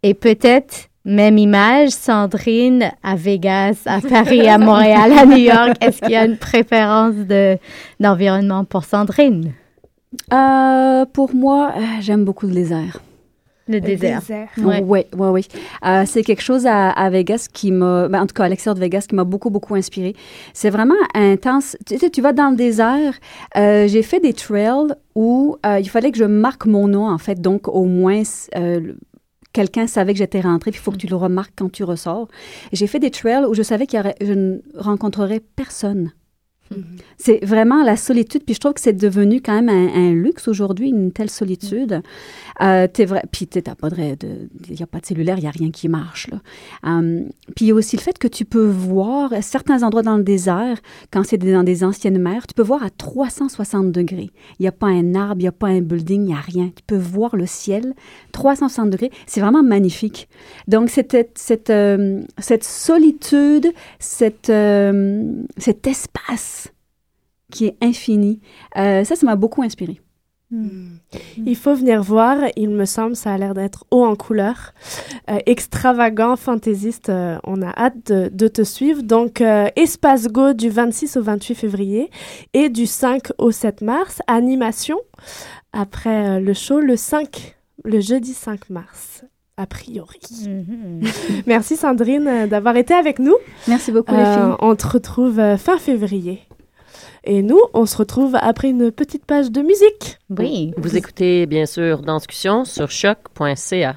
[0.07, 5.73] Et peut-être même image, Sandrine à Vegas, à Paris, à Montréal, à New York.
[5.81, 7.59] Est-ce qu'il y a une préférence de,
[7.99, 9.53] d'environnement pour Sandrine?
[10.33, 13.01] Euh, pour moi, euh, j'aime beaucoup le désert.
[13.67, 14.23] Le, désert.
[14.59, 15.49] Oui, oui, oui.
[15.85, 18.81] Euh, c'est quelque chose à, Vegas qui m'a, ben, en tout cas à l'extérieur de
[18.81, 20.15] Vegas, qui m'a beaucoup, beaucoup inspiré.
[20.53, 21.77] C'est vraiment intense.
[21.85, 23.15] Tu sais, tu vas dans le désert.
[23.57, 27.41] j'ai fait des trails où il fallait que je marque mon nom, en fait.
[27.41, 28.23] Donc, au moins,
[29.57, 32.29] quelqu'un savait que j'étais rentrée, puis il faut que tu le remarques quand tu ressors.
[32.75, 36.13] J'ai fait des trails où je savais que je ne rencontrerais personne.
[36.71, 36.85] Mhm.
[37.19, 40.89] C'est vraiment la solitude, puis je trouve que c'est devenu quand même un, luxe aujourd'hui,
[40.89, 42.03] une telle solitude.
[42.63, 44.17] Euh, es vrai, puis tu pas de,
[44.69, 46.29] il n'y a pas de cellulaire, il n'y a rien qui marche.
[46.29, 46.41] Là.
[46.83, 50.17] Hum, puis il y a aussi le fait que tu peux voir certains endroits dans
[50.17, 50.79] le désert,
[51.11, 54.31] quand c'est dans des anciennes mers, tu peux voir à 360 degrés.
[54.59, 56.41] Il n'y a pas un arbre, il n'y a pas un building, il n'y a
[56.41, 56.71] rien.
[56.75, 57.95] Tu peux voir le ciel
[58.33, 59.11] 360 degrés.
[59.27, 60.29] C'est vraiment magnifique.
[60.69, 66.56] Donc cette, cette, euh, cette solitude, cette, euh, cet espace
[67.53, 68.41] qui est infini,
[68.77, 70.01] euh, ça, ça m'a beaucoup inspiré.
[70.53, 70.99] Hmm.
[71.45, 74.75] Il faut venir voir, il me semble, ça a l'air d'être haut en couleur,
[75.29, 79.03] euh, extravagant, fantaisiste, euh, on a hâte de, te suivre.
[79.03, 82.11] Donc, euh, Espace Go du 26 au 28 février
[82.55, 84.99] et du 5 au 7 mars, animation
[85.73, 89.25] après le show le 5, le jeudi 5 mars
[89.57, 90.21] a priori.
[90.47, 91.01] Mhm.
[91.47, 93.35] Merci Sandrine d'avoir été avec nous.
[93.67, 94.55] Merci beaucoup les filles.
[94.61, 96.43] On te retrouve fin février.
[97.29, 100.19] Et nous, on se retrouve après une petite page de musique.
[100.31, 100.73] Oui.
[100.77, 103.97] Vous écoutez bien sûr dans discussion sur choc.ca.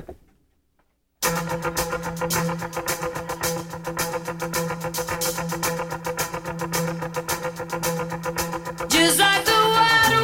[8.89, 9.59] Just like the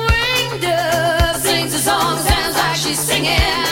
[0.07, 0.63] wind
[1.41, 3.64] sings song, sounds like she's singing.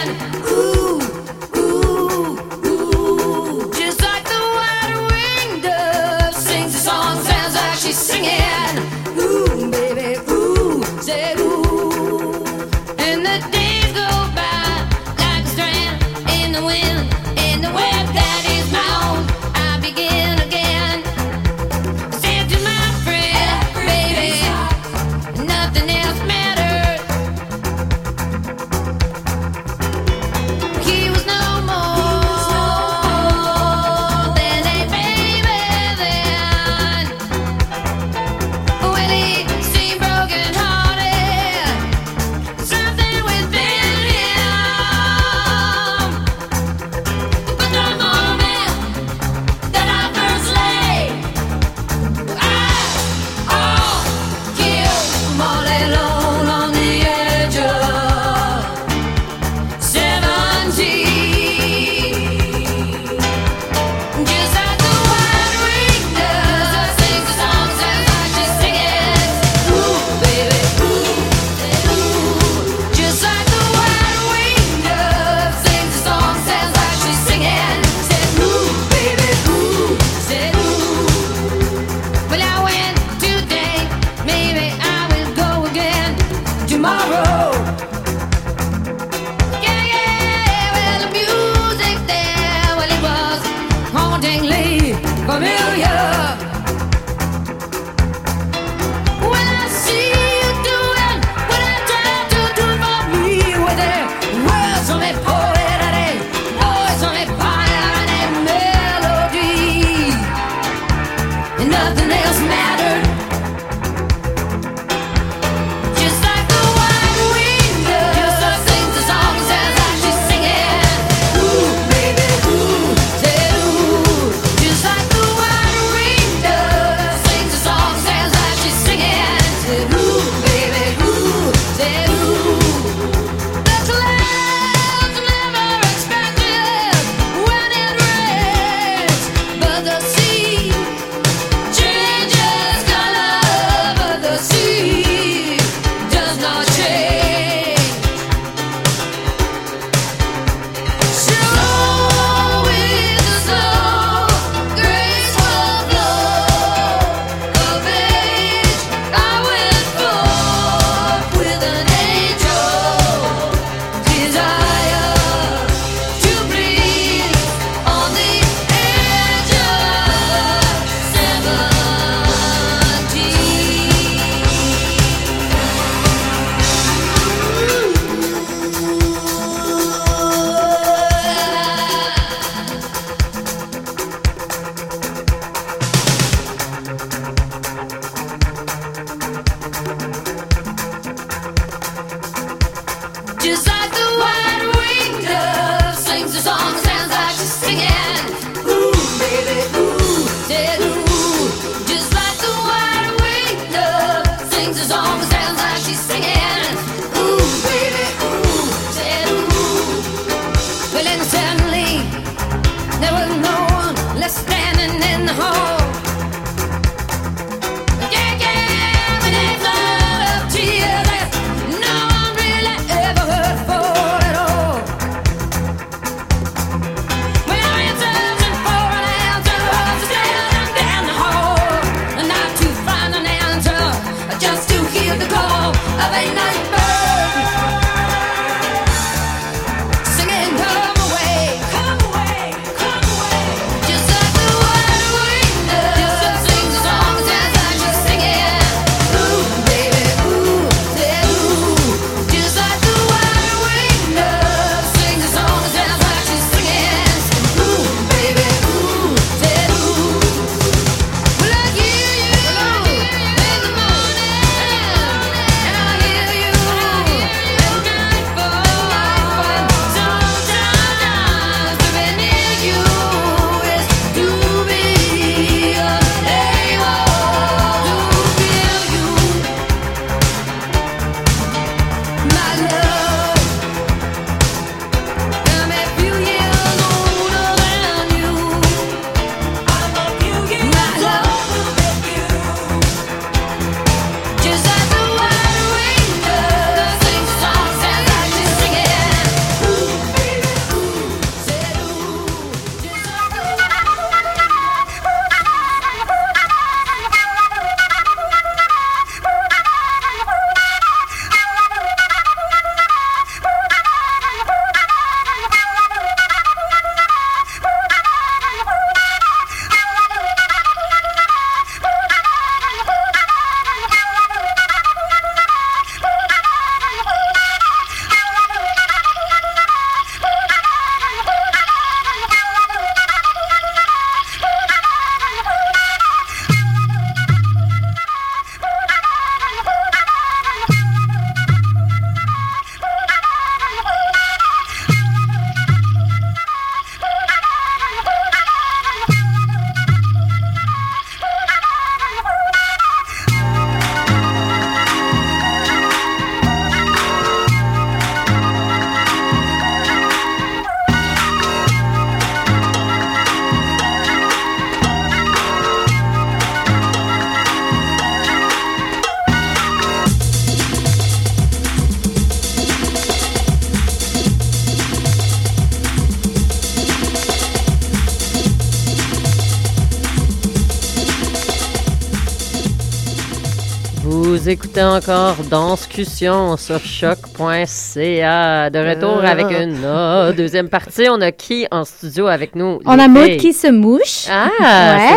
[384.33, 388.69] Vous écoutez encore Danscussion sur choc.ca.
[388.71, 389.29] De retour Ah.
[389.29, 391.05] avec une euh, deuxième partie.
[391.07, 392.79] On a qui en studio avec nous?
[392.83, 394.25] On a Maud qui se mouche.
[394.31, 394.49] Ah,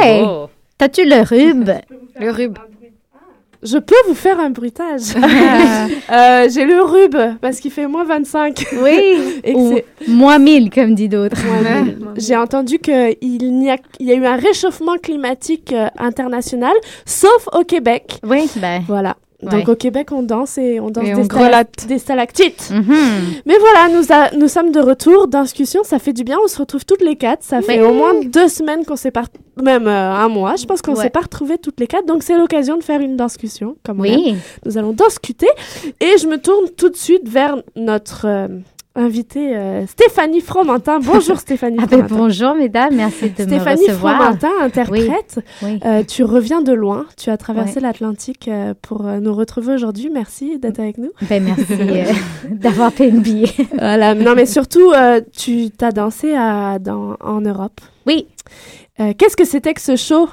[0.02, 0.22] ouais.
[0.76, 1.70] T'as-tu le rube?
[2.20, 2.58] Le rube.
[3.66, 5.14] Je peux vous faire un bruitage.
[6.12, 8.64] Euh, J'ai le rube parce qu'il fait moins 25.
[8.82, 9.40] Oui.
[9.44, 11.36] Et Ou moins 1000, comme dit d'autres.
[12.16, 12.96] J'ai entendu qu'il y,
[13.70, 18.18] a- il y a eu un réchauffement climatique euh, international, sauf au Québec.
[18.24, 18.82] Oui, ben.
[18.86, 19.16] Voilà.
[19.43, 19.68] Donc Ouais.
[19.70, 22.70] au Québec, on danse et on danse Et des, on des stalactites.
[22.70, 22.95] Mhm.
[23.45, 25.28] Mais voilà, nous, a- nous sommes de retour.
[25.28, 26.39] Discussion, ça fait du bien.
[26.43, 27.43] On se retrouve toutes les quatre.
[27.43, 29.24] Ça fait au moins deux semaines qu'on s'est pas...
[29.62, 31.03] Même euh, un mois, je pense qu'on Ouais.
[31.05, 32.07] s'est pas retrouvés toutes les quatre.
[32.07, 33.76] Donc c'est l'occasion de faire une discussion.
[33.84, 34.03] Comme on.
[34.05, 34.37] Oui.
[34.64, 35.49] Nous allons discuter.
[36.01, 38.49] Et je me tourne tout de suite vers notre euh,
[38.97, 40.99] invitée euh, Stéphanie Fromentin.
[40.99, 42.16] Bonjour Stéphanie Ah ben, Fromentin.
[42.16, 42.94] bonjour, mesdames.
[42.94, 44.16] Merci de Stéphanie me recevoir.
[44.16, 45.40] Fromentin, interprète.
[45.62, 45.78] Oui.
[45.84, 47.07] Euh, tu reviens de loin.
[47.16, 50.11] Tu as traversé l'Atlantique euh, pour nous retrouver aujourd'hui.
[50.12, 51.11] Merci d'être avec nous.
[51.28, 51.74] Ben, merci
[52.51, 53.53] d'avoir payé le billet.
[53.74, 54.14] Voilà.
[54.14, 54.92] Non, mais surtout,
[55.36, 57.80] tu t'as dansé à, dans, en Europe.
[58.07, 58.26] Oui.
[58.99, 60.28] Qu'est-ce que c'était que ce show?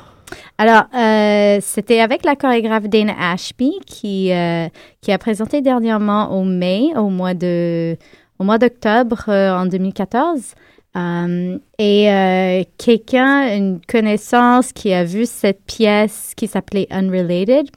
[0.58, 4.68] Alors, euh, c'était avec la chorégraphe Dana Ashby qui, euh,
[5.02, 7.98] qui a présenté dernièrement au mai, au mois de
[8.44, 10.54] au mois d'octobre euh, en 2014.
[10.96, 17.68] Euh, et euh, quelqu'un, une connaissance qui a vu cette pièce qui s'appelait Unrelated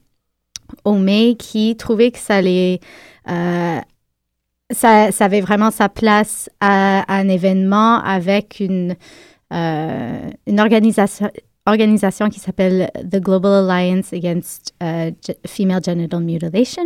[0.84, 2.80] au mai, qui trouvait que ça allait
[4.70, 8.96] ça, avait vraiment sa place à, un événement avec une,
[9.52, 11.30] euh, une organisation,
[11.66, 16.84] organisation qui s'appelle The Global Alliance Against Ge- Female Genital Mutilation,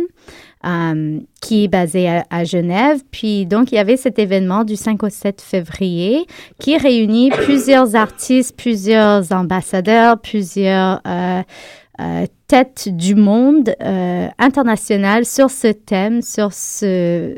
[0.65, 3.01] euh, qui est basée à, Genève.
[3.11, 6.25] Puis donc, il y avait cet événement du 5 au 7 février
[6.59, 11.01] qui réunit plusieurs artistes, plusieurs ambassadeurs, plusieurs...
[11.07, 11.41] euh,
[11.99, 13.75] euh, têtes du monde
[14.39, 17.35] international sur ce thème, sur ce,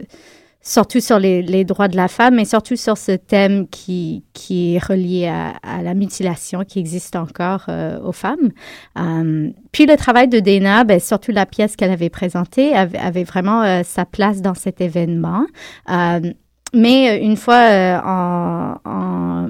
[0.63, 4.75] surtout sur les, les droits de la femme, mais surtout sur ce thème qui, qui
[4.75, 8.51] est relié à, à la mutilation qui existe encore euh, aux femmes.
[8.97, 13.61] Euh, puis le travail de Dana, ben, surtout la pièce qu'elle avait présentée, avait, vraiment
[13.63, 15.45] euh, sa place dans cet événement.
[16.75, 19.49] Mais une fois en, en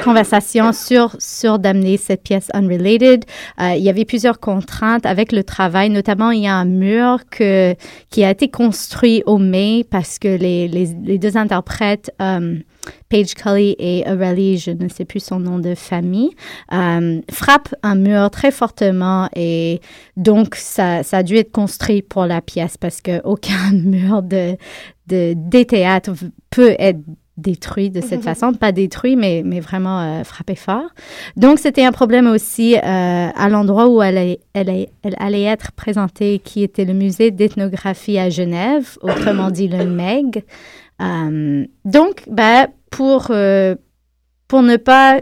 [0.00, 3.24] conversation sur, sur d'amener cette pièce unrelated.
[3.60, 7.20] Euh, il y avait plusieurs contraintes avec le travail, notamment il y a un mur
[7.30, 7.74] que,
[8.10, 12.58] qui a été construit au mai parce que les, les, deux interprètes, euh,
[13.08, 16.30] Paige Cully et Aurélie, je ne sais plus son nom de famille,
[16.72, 19.80] euh, frappent un mur très fortement et
[20.16, 24.56] donc ça, ça a dû être construit pour la pièce parce qu'aucun mur de,
[25.06, 26.12] de, des théâtres
[26.50, 27.00] peut être
[27.36, 30.88] détruit de cette façon, pas détruit, mais, mais vraiment euh, frappé fort.
[31.36, 36.84] Donc, c'était un problème aussi euh, à l'endroit où elle, allait être présentée, qui était
[36.84, 40.44] le musée d'ethnographie à Genève, autrement dit le MEG.
[41.02, 43.30] Euh, donc, ben, pour,
[44.48, 45.20] pour ne pas...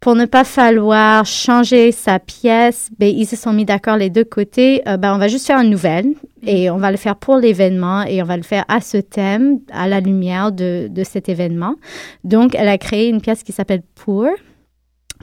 [0.00, 4.24] pour ne pas falloir changer sa pièce, ben, ils se sont mis d'accord les deux
[4.24, 4.82] côtés.
[4.84, 6.14] Ben, on va juste faire une nouvelle
[6.46, 9.60] et on va le faire pour l'événement et on va le faire à ce thème,
[9.72, 11.76] à la lumière de, de cet événement.
[12.24, 14.28] Donc, elle a créé une pièce qui s'appelle Pour,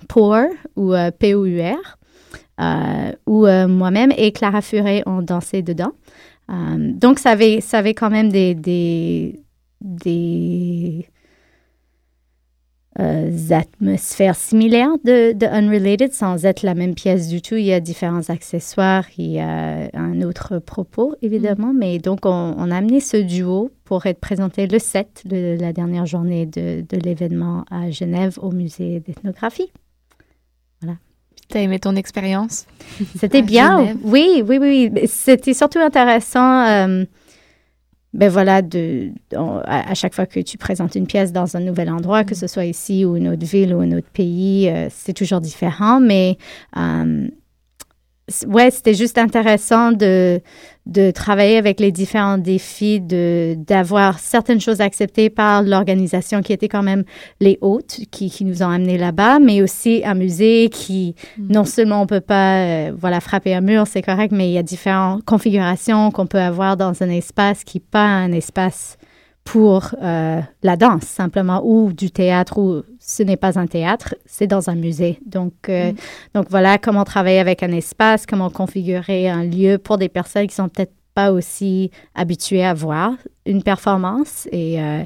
[0.08, 0.38] Pour
[0.76, 1.98] ou euh, P-O-U-R,
[2.60, 5.92] euh, où euh, moi-même et Clara Furet ont dansé dedans.
[6.50, 9.40] Euh, donc, ça avait, ça avait quand même des, des,
[9.82, 11.08] des
[13.00, 17.56] euh, atmosphères similaires de, de Unrelated sans être la même pièce du tout.
[17.56, 21.74] Il y a différents accessoires, il y a un autre propos, évidemment.
[21.74, 25.72] Mais donc, on, on a amené ce duo pour être présenté le 7 de la
[25.74, 29.72] dernière journée de, de l'événement à Genève au musée d'ethnographie.
[31.50, 32.66] T'as aimé ton expérience?
[33.18, 33.80] C'était bien.
[33.80, 33.98] Genève?
[34.06, 34.58] Oui, oui.
[34.62, 34.92] oui.
[35.08, 36.66] C'était surtout intéressant.
[36.66, 37.04] euh,
[38.14, 41.62] ben voilà, de, on- à, à chaque fois que tu présentes une pièce dans un
[41.62, 44.88] nouvel endroit, que ce soit ici ou une autre ville ou un autre pays, euh,
[44.90, 46.00] c'est toujours différent.
[46.02, 46.38] Mais
[46.78, 47.28] euh,
[48.48, 50.42] ouais, c'était juste intéressant de,
[50.86, 56.68] de travailler avec les différents défis, de, d'avoir certaines choses acceptées par l'organisation qui était
[56.68, 57.04] quand même
[57.40, 62.02] les hôtes qui, qui nous ont amenés là-bas, mais aussi un musée qui, non seulement
[62.02, 65.24] on peut pas euh, voilà, frapper un mur, c'est correct, mais il y a différentes
[65.24, 68.98] configurations qu'on peut avoir dans un espace qui n'est pas un espace
[69.52, 74.48] pour euh, la danse, simplement, ou du théâtre, ou ce n'est pas un théâtre, c'est
[74.48, 75.20] dans un musée.
[75.26, 75.92] Donc, euh,
[76.34, 80.56] donc voilà comment travailler avec un espace, comment configurer un lieu pour des personnes qui
[80.56, 83.12] sont peut-être pas aussi habituées à voir
[83.46, 84.48] une performance.
[84.54, 85.04] Et euh,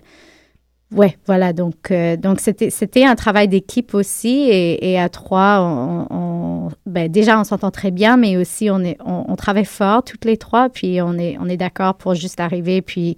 [0.91, 5.59] ouais, voilà, donc euh, donc c'était c'était un travail d'équipe aussi, et, et à trois,
[5.61, 9.65] on, on- ben, déjà, on s'entend très bien, mais aussi, on, est, on, on travaille
[9.65, 13.17] fort toutes les trois, puis on est, on est d'accord pour juste arriver, puis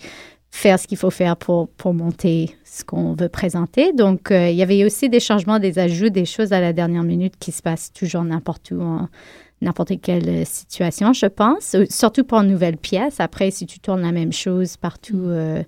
[0.58, 3.94] faire ce qu'il faut faire pour, pour monter ce qu'on veut présenter.
[3.94, 7.04] Donc, euh, il y avait aussi des changements, des ajouts, des choses à la dernière
[7.04, 9.08] minute qui se passent toujours n'importe où, en
[9.62, 11.76] n'importe quelle situation, je pense.
[11.76, 13.20] Euh, Surtout pour une nouvelle pièce.
[13.20, 15.62] Après, si tu tournes la même chose partout, euh,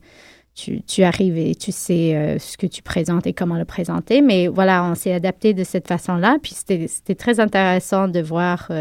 [0.56, 4.22] tu, tu arrives et tu sais euh, ce que tu présentes et comment le présenter.
[4.22, 6.38] Mais voilà, on s'est adapté de cette façon-là.
[6.42, 8.72] Puis c'était c'était très intéressant de voir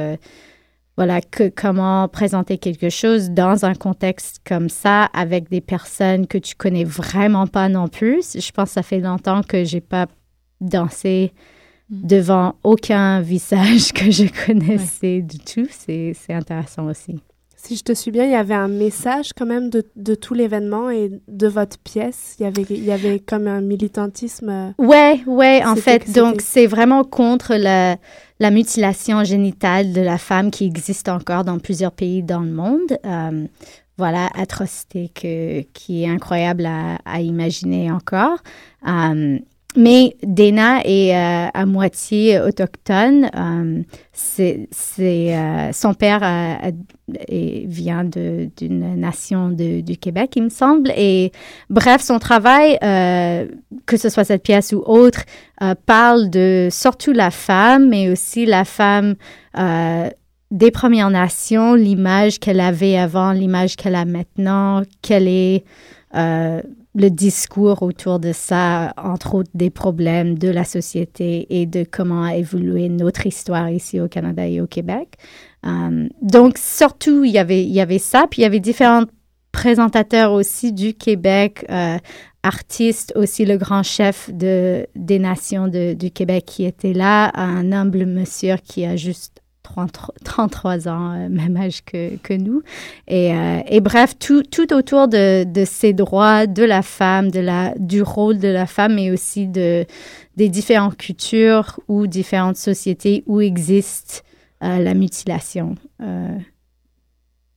[0.98, 6.38] voilà, que, comment présenter quelque chose dans un contexte comme ça avec des personnes que
[6.38, 8.36] tu connais vraiment pas non plus.
[8.36, 10.08] Je pense que ça fait longtemps que j'ai pas
[10.60, 11.32] dansé
[11.88, 15.68] devant aucun visage que je connaissais du tout.
[15.70, 17.20] C'est intéressant aussi.
[17.60, 20.32] Si je te suis bien, il y avait un message quand même de, de tout
[20.32, 22.36] l'événement et de votre pièce.
[22.38, 24.48] Il y avait, il y avait comme un militantisme.
[24.48, 27.96] euh, Ouais, ouais, en fait, donc c'est vraiment contre la,
[28.38, 32.96] la mutilation génitale de la femme qui existe encore dans plusieurs pays dans le monde.
[33.04, 33.46] Euh,
[33.96, 38.38] voilà, atrocité que, qui est incroyable à, à imaginer encore.
[38.86, 39.36] Euh,
[39.76, 43.30] mais Dana est euh, à moitié autochtone.
[43.36, 44.68] Euh, c'est,
[45.00, 46.20] euh, son père
[47.18, 50.90] vient d'une nation du Québec, il me semble.
[50.96, 51.32] Et
[51.68, 55.20] bref, son travail, que ce soit cette pièce ou autre,
[55.86, 59.14] parle de surtout la femme, mais aussi la femme
[60.50, 65.64] des Premières Nations, l'image qu'elle avait avant, l'image qu'elle a maintenant, quel est
[66.94, 72.24] le discours autour de ça, entre autres des problèmes de la société et de comment
[72.24, 75.14] a évolué notre histoire ici au Canada et au Québec.
[75.66, 79.04] Euh, donc, surtout, il y avait, il y avait ça, puis il y avait différents
[79.52, 81.98] présentateurs aussi du Québec, euh,
[82.42, 87.72] artistes, aussi le grand chef de, des nations de- du Québec qui était là, un
[87.72, 92.62] humble monsieur qui a juste 33 33 ans, euh, même âge que, nous.
[93.06, 97.74] Et, euh, et bref, tout, tout autour de, ces droits de la femme, de la,
[97.78, 99.84] du rôle de la femme, mais aussi de,
[100.36, 104.24] des différentes cultures ou différentes sociétés où existe
[104.62, 105.76] euh, la mutilation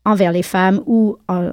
[0.03, 1.51] envers les femmes ou en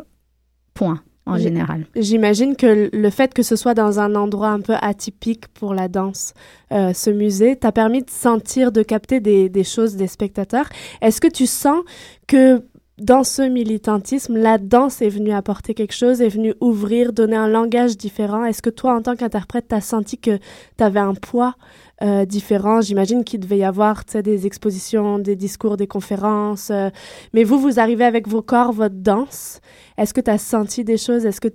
[0.72, 1.86] point en général.
[1.96, 5.88] J'imagine que le fait que ce soit dans un endroit un peu atypique pour la
[5.88, 6.34] danse,
[6.72, 10.68] euh, ce musée, t'a permis de sentir, de capter des, des choses des spectateurs.
[11.00, 11.80] Est-ce que tu sens
[12.26, 12.62] que
[12.98, 17.48] dans ce militantisme, la danse est venue apporter quelque chose, est venue ouvrir, donner un
[17.48, 18.44] langage différent?
[18.44, 20.38] Est-ce que toi, en tant qu'interprète, t'as senti que
[20.76, 21.54] t'avais un poids
[22.02, 26.70] euh, différent J'imagine qu'il devait y avoir des expositions, des discours, des conférences.
[26.70, 26.90] euh,
[27.32, 29.60] mais vous, vous arrivez avec vos corps, votre danse.
[29.96, 31.26] Est-ce que tu as senti des choses?
[31.26, 31.48] Est-ce que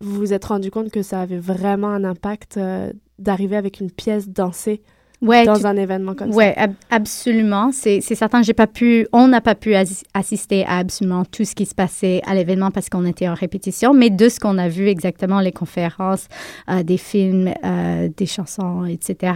[0.00, 3.90] vous vous êtes rendu compte que ça avait vraiment un impact euh, d'arriver avec une
[3.90, 4.82] pièce dansée?
[5.20, 7.70] Ouais, dans tu- un événement comme Ouais, ab- absolument.
[7.72, 11.54] C'est certain, j'ai pas pu, on n'a pas pu assi- assister à absolument tout ce
[11.56, 14.68] qui se passait à l'événement parce qu'on était en répétition, mais de ce qu'on a
[14.68, 16.28] vu exactement, les conférences,
[16.70, 19.32] euh, des films, euh, des chansons, etc.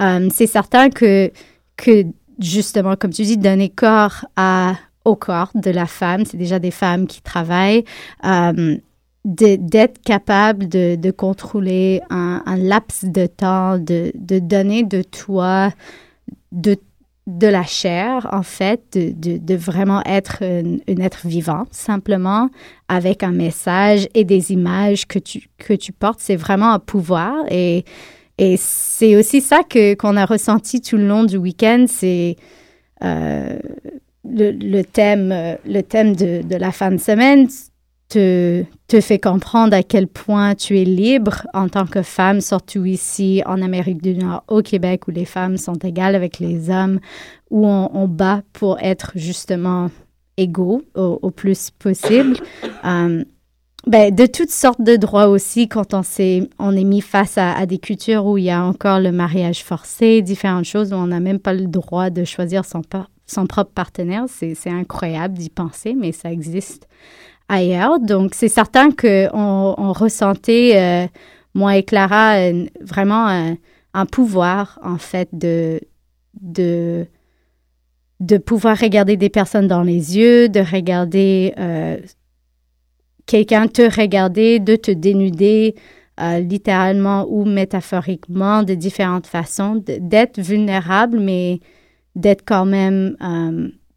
[0.00, 1.30] euh, c'est certain que
[1.76, 2.04] que
[2.40, 6.70] justement, comme tu dis, donner corps à au corps de la femme, c'est déjà des
[6.70, 7.84] femmes qui travaillent.
[9.24, 15.70] D'être capable de, de contrôler un, laps de temps, de, de donner de toi,
[16.50, 16.76] de,
[17.28, 22.50] de la chair, en fait, de, de, vraiment être un être vivant, simplement,
[22.88, 26.18] avec un message et des images que tu, que tu portes.
[26.20, 27.44] C'est vraiment un pouvoir.
[27.48, 27.84] Et,
[28.38, 31.84] et c'est aussi ça que, qu'on a ressenti tout le long du week-end.
[31.86, 32.34] C'est
[33.04, 33.56] euh,
[34.24, 37.46] le, le thème, euh, le thème de, de la fin de semaine
[38.12, 42.84] te, te fait comprendre à quel point tu es libre en tant que femme, surtout
[42.84, 47.00] ici en Amérique du Nord, au Québec, où les femmes sont égales avec les hommes,
[47.50, 49.90] où on, bat pour être justement
[50.36, 52.36] égaux au, plus possible.
[52.84, 53.24] Euh,
[53.86, 57.64] ben, de toutes sortes de droits aussi, quand on, s'est, on est mis face à,
[57.66, 61.20] des cultures où il y a encore le mariage forcé, différentes choses où on n'a
[61.20, 62.82] même pas le droit de choisir son,
[63.26, 64.26] son propre partenaire.
[64.28, 66.86] C'est incroyable d'y penser, mais ça existe
[67.52, 68.00] ailleurs.
[68.00, 71.06] Donc, c'est certain qu'on on ressentait, euh,
[71.54, 72.50] moi et Clara,
[72.80, 73.56] vraiment
[73.94, 75.80] un, pouvoir, en fait, de,
[76.40, 77.06] de,
[78.20, 81.98] de pouvoir regarder des personnes dans les yeux, de regarder euh,
[83.26, 85.74] quelqu'un te regarder, de te dénuder,
[86.20, 91.60] euh, littéralement ou métaphoriquement, de différentes façons, d'être vulnérable, mais
[92.16, 93.16] d'être quand même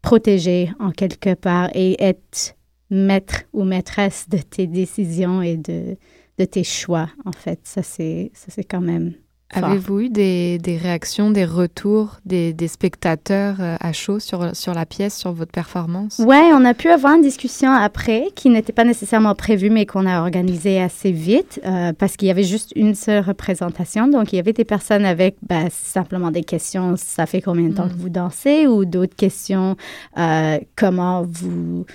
[0.02, 2.56] protégé en quelque part et être
[2.90, 5.96] maître ou maîtresse de tes décisions et de,
[6.38, 7.60] de tes choix, en fait.
[7.64, 9.14] Ça, c'est, ça, c'est quand même.
[9.54, 14.74] Avez-vous eu des, des réactions, des retours des, des spectateurs euh, à chaud sur, sur
[14.74, 16.18] la pièce, sur votre performance?
[16.18, 20.04] Ouais, on a pu avoir une discussion après qui n'était pas nécessairement prévue, mais qu'on
[20.04, 24.08] a organisée assez vite euh, parce qu'il y avait juste une seule représentation.
[24.08, 26.94] Donc, il y avait des personnes avec bah, simplement des questions.
[26.96, 27.90] Ça fait combien de temps Mm.
[27.92, 29.76] que vous dansez ou d'autres questions.
[30.18, 31.86] euh, comment vous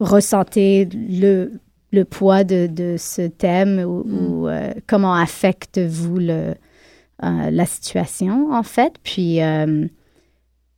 [0.00, 1.52] ressentez le,
[1.92, 6.54] le poids de, de ce thème ou, ou, euh, comment affecte-vous le,
[7.22, 8.94] euh, la situation, en fait?
[9.04, 9.86] Puis, euh,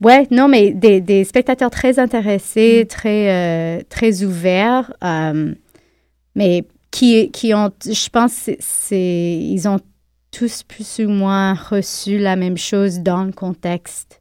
[0.02, 4.92] ouais, non, mais des, des spectateurs très intéressés, très, euh, très ouverts,
[6.34, 9.78] mais qui, qui ont, je pense, c'est- c'est, ils ont
[10.30, 14.20] tous plus ou moins reçu la même chose dans le contexte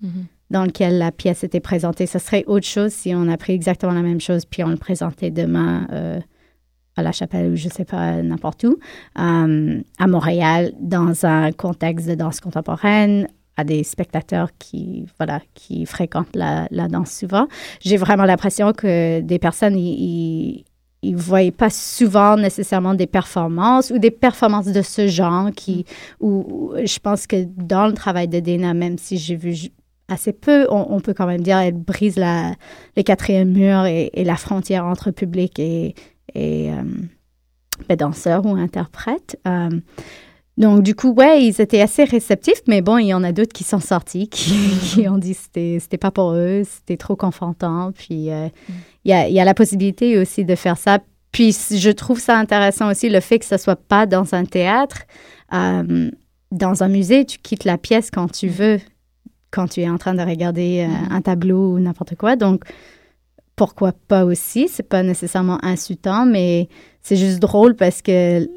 [0.51, 2.05] dans lequel la pièce était présentée.
[2.05, 4.77] Ce serait autre chose si on a pris exactement la même chose puis on le
[4.77, 6.19] présentait demain euh,
[6.95, 8.77] à la chapelle ou je sais pas, n'importe où,
[9.19, 13.27] euh, à Montréal, dans un contexte de danse contemporaine,
[13.57, 17.47] à des spectateurs qui, voilà, qui fréquentent la, la danse souvent.
[17.79, 20.65] J'ai vraiment l'impression que des personnes, ils
[21.03, 25.85] ne voyaient pas souvent nécessairement des performances ou des performances de ce genre qui,
[26.19, 29.55] où, où je pense que dans le travail de Dana, même si j'ai vu
[30.08, 32.53] assez peu, on, peut quand même dire elle brise la,
[32.95, 35.95] le quatrième mur et, la frontière entre public et,
[36.36, 36.84] et euh,
[37.89, 39.39] ben, danseur ou interprète.
[39.47, 39.70] Euh,
[40.58, 43.51] donc, du coup, ouais, ils étaient assez réceptifs, mais bon, il y en a d'autres
[43.51, 44.53] qui sont sortis, qui,
[44.84, 47.91] qui ont dit que c'était pas pour eux, c'était trop confrontant.
[47.91, 48.47] Puis, euh,
[49.03, 50.99] il y, a, y a la possibilité aussi de faire ça.
[51.32, 55.01] Puis, je trouve ça intéressant aussi, le fait que ça soit pas dans un théâtre.
[56.51, 58.80] Dans un musée, tu quittes la pièce quand tu veux,
[59.51, 62.35] quand tu es en train de regarder euh, un tableau ou n'importe quoi.
[62.35, 62.63] Donc,
[63.55, 64.67] pourquoi pas aussi?
[64.67, 66.67] C'est pas nécessairement insultant, mais
[67.01, 68.47] c'est juste drôle parce que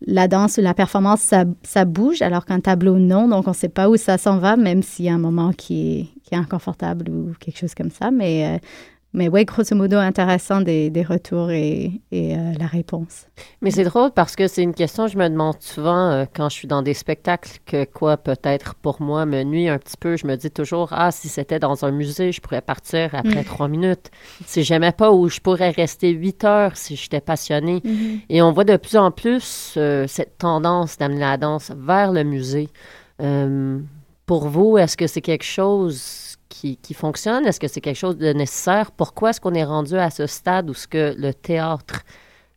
[0.00, 3.28] la danse ou la performance, ça, ça bouge, alors qu'un tableau, non.
[3.28, 5.52] Donc, on ne sait pas où ça s'en va, même s'il y a un moment
[5.52, 8.10] qui est, qui est inconfortable ou quelque chose comme ça.
[8.10, 8.58] Mais, euh,
[9.16, 13.26] mais ouais, grosso modo, intéressant des, des retours et, et euh, la réponse.
[13.62, 16.50] Mais c'est drôle parce que c'est une question que je me demande souvent euh, quand
[16.50, 20.18] je suis dans des spectacles que quoi peut-être pour moi me nuit un petit peu.
[20.18, 23.44] Je me dis toujours ah si c'était dans un musée je pourrais partir après Mm.
[23.44, 24.10] trois minutes.
[24.44, 27.80] Si j'aimais pas où je pourrais rester huit heures si j'étais passionnée.
[27.82, 28.20] Mhm.
[28.28, 32.22] Et on voit de plus en plus euh, cette tendance d'amener la danse vers le
[32.22, 32.68] musée.
[34.26, 36.25] Pour vous, est-ce que c'est quelque chose
[36.82, 37.46] qui, fonctionne?
[37.46, 38.90] Est-ce que c'est quelque chose de nécessaire?
[38.90, 42.02] Pourquoi est-ce qu'on est rendu à ce stade où ce que le théâtre,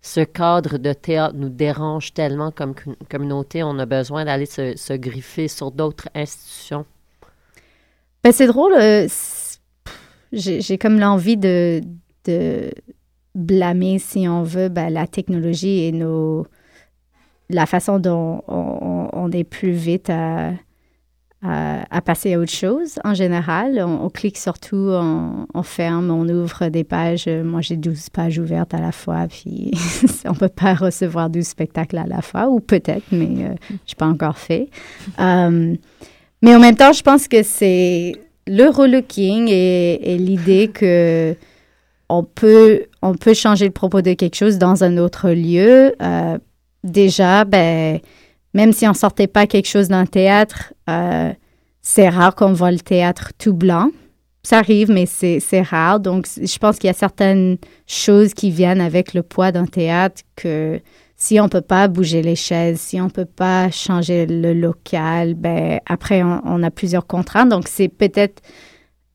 [0.02, 3.64] ce cadre de théâtre nous dérange tellement comme com- communauté?
[3.64, 6.86] On a besoin d'aller se, griffer sur d'autres institutions?
[8.24, 8.74] Ben, c'est drôle.
[8.74, 9.08] euh,
[10.32, 11.82] J'ai comme l'envie de,
[13.36, 16.46] blâmer, si on veut, ben, la technologie et nos,
[17.50, 20.52] la façon dont on, on est plus vite à,
[21.42, 23.84] à, passer à autre chose en général.
[23.86, 27.28] On, clique sur tout, on, on ferme, on ouvre des pages.
[27.28, 29.72] Moi, j'ai 12 pages ouvertes à la fois, puis
[30.26, 33.96] on peut pas recevoir 12 spectacles à la fois, ou peut-être, mais euh, je n'ai
[33.98, 34.70] pas encore fait.
[35.20, 35.76] Euh,
[36.42, 38.14] mais en même temps, je pense que c'est
[38.48, 41.36] le relooking et, et l'idée que
[42.10, 45.94] on peut, on peut changer le propos de quelque chose dans un autre lieu.
[46.02, 46.38] Euh,
[46.84, 48.00] déjà, ben,
[48.54, 51.32] même si on sortait pas quelque chose d'un théâtre, euh,
[51.82, 53.92] c'est rare qu'on voit le théâtre tout blanc.
[54.44, 56.00] Ça arrive, mais c'est rare.
[56.00, 60.22] Donc, je pense qu'il y a certaines choses qui viennent avec le poids d'un théâtre
[60.36, 60.80] que
[61.18, 65.80] si on peut pas bouger les chaises, si on peut pas changer le local, ben
[65.86, 67.50] après on a plusieurs contraintes.
[67.50, 68.42] Donc c'est peut-être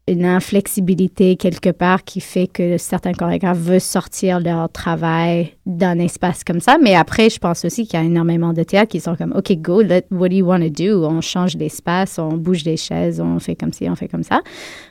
[0.06, 6.44] une inflexibilité quelque part qui fait que certains chorégraphes veulent sortir leur travail d'un espace
[6.44, 6.76] comme ça.
[6.82, 9.52] Mais après, je pense aussi qu'il y a énormément de théâtres qui sont comme OK,
[9.56, 11.04] go, let, what do you want to do?
[11.04, 14.42] On change d'espace, on bouge des chaises, on fait comme ci, on fait comme ça.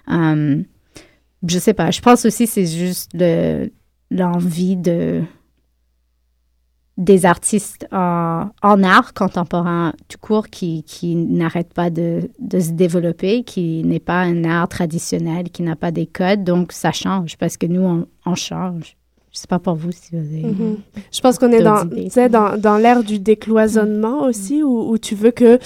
[0.08, 0.64] Um,
[1.48, 1.92] je sais pas.
[1.92, 3.70] Je pense aussi c'est juste le-
[4.10, 5.22] l'envie de
[6.98, 12.72] des artistes en, en art contemporain tout court qui, qui n'arrêtent pas de, de se
[12.72, 16.44] développer, qui n'est pas un art traditionnel, qui n'a pas des codes.
[16.44, 18.96] Donc, ça change parce que nous, on, on change.
[19.32, 20.44] Je sais pas pour vous si vous avez...
[20.44, 20.78] Mhm.
[21.12, 21.84] Je pense qu'on est dans,
[22.30, 25.58] dans, dans l'ère du décloisonnement aussi, où, où tu veux que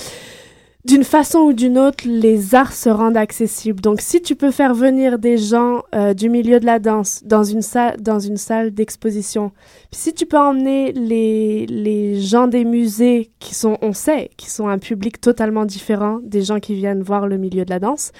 [0.87, 3.81] d'une façon ou d'une autre, les arts se rendent accessibles.
[3.81, 7.43] Donc, si tu peux faire venir des gens euh, du milieu de la danse dans
[7.43, 9.51] une salle, dans une salle d'exposition,
[9.91, 14.69] si tu peux emmener les, les gens des musées qui sont, on sait, qui sont
[14.69, 18.13] un public totalement différent des gens qui viennent voir le milieu de la danse,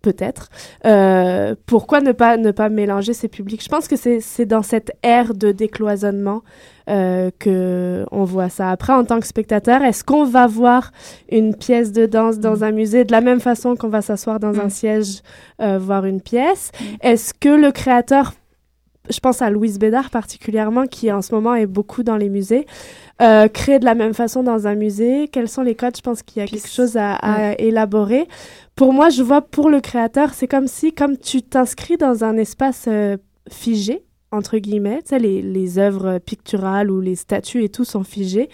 [0.00, 0.48] peut-être.
[0.84, 3.62] Euh, pourquoi ne pas, ne pas mélanger ces publics?
[3.64, 6.42] Je pense que c'est dans cette ère de décloisonnement
[6.88, 8.70] euh, que on voit ça.
[8.70, 10.92] Après, en tant que spectateur, est-ce qu'on va voir
[11.30, 14.58] une pièce de danse dans un musée de la même façon qu'on va s'asseoir dans
[14.60, 15.22] un siège
[15.60, 16.72] euh, voir une pièce?
[17.00, 18.32] Est-ce que le créateur
[19.10, 22.66] je pense à Louise Bédard particulièrement, qui en ce moment est beaucoup dans les musées,
[23.20, 25.28] euh, crée de la même façon dans un musée?
[25.28, 25.96] Quels sont les codes?
[25.96, 28.28] Je pense qu'il y a quelque chose à, à élaborer.
[28.76, 32.36] Pour moi, je vois pour le créateur, c'est comme si, comme tu t'inscris dans un
[32.36, 33.16] espace euh,
[33.50, 38.04] figé, entre guillemets, tu sais, les, les œuvres picturales ou les statues et tout sont
[38.04, 38.48] figées,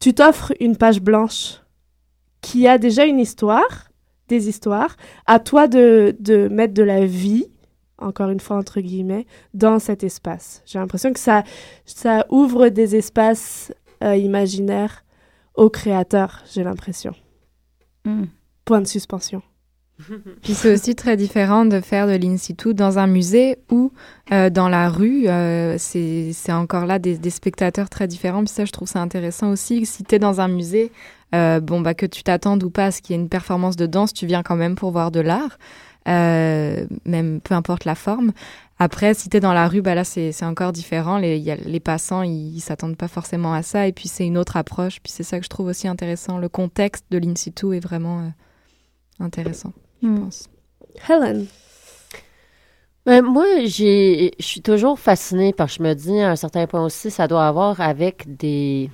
[0.00, 1.60] tu t'offres une page blanche
[2.40, 3.90] qui a déjà une histoire,
[4.28, 4.96] des histoires,
[5.26, 7.48] à toi de, de mettre de la vie
[7.98, 10.62] encore une fois entre guillemets, dans cet espace.
[10.64, 11.42] J'ai l'impression que ça,
[11.84, 15.04] ça ouvre des espaces euh, imaginaires
[15.54, 17.12] aux créateurs, j'ai l'impression.
[18.04, 18.26] Hmm.
[18.64, 19.42] Point de suspension.
[20.42, 23.92] Puis c'est aussi très différent de faire de l'in situ dans un musée ou
[24.32, 25.28] euh, dans la rue.
[25.28, 28.44] euh, c'est encore là des, spectateurs très différents.
[28.44, 29.84] Puis ça, je trouve ça intéressant aussi.
[29.86, 30.92] Si tu es dans un musée,
[31.34, 33.76] euh, bon, bah, que tu t'attendes ou pas à ce qu'il y ait une performance
[33.76, 35.58] de danse, tu viens quand même pour voir de l'art,
[36.06, 38.32] même peu importe la forme.
[38.80, 41.18] Après, si tu es dans la rue, bah là, c'est encore différent.
[41.18, 43.88] Les, passants, ils, s'attendent pas forcément à ça.
[43.88, 45.00] Et puis, c'est une autre approche.
[45.02, 46.38] Puis c'est ça que je trouve aussi intéressant.
[46.38, 48.30] Le contexte de l'in situ est vraiment
[49.20, 49.72] intéressant,
[50.02, 50.48] je pense.
[51.08, 51.46] Helen.
[53.06, 56.66] Ben, moi, j'ai, je suis toujours fascinée parce que je me dis, à un certain
[56.66, 58.90] point aussi, ça doit avoir avec des,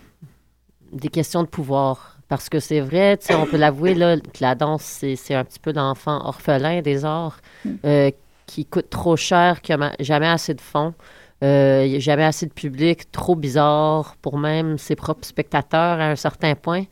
[0.93, 2.19] des questions de pouvoir.
[2.29, 5.35] Parce que c'est vrai, tu sais, on peut l'avouer, là, que la danse, c'est, c'est
[5.35, 7.39] un petit peu l'enfant orphelin des arts
[7.85, 8.11] euh,
[8.47, 10.95] qui coûte trop cher, qui n'a jamais assez de fonds,
[11.43, 16.55] euh, jamais assez de public, trop bizarre pour même ses propres spectateurs à un certain
[16.55, 16.85] point.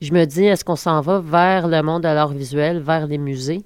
[0.00, 3.18] Je me dis, est-ce qu'on s'en va vers le monde de l'art visuel, vers les
[3.18, 3.64] musées?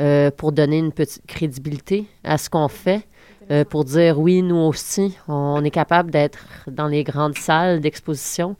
[0.00, 3.06] euh, pour donner une petite crédibilité à ce qu'on fait,
[3.50, 8.56] euh, pour dire oui, nous aussi, on est capable d'être dans les grandes salles d'exposition.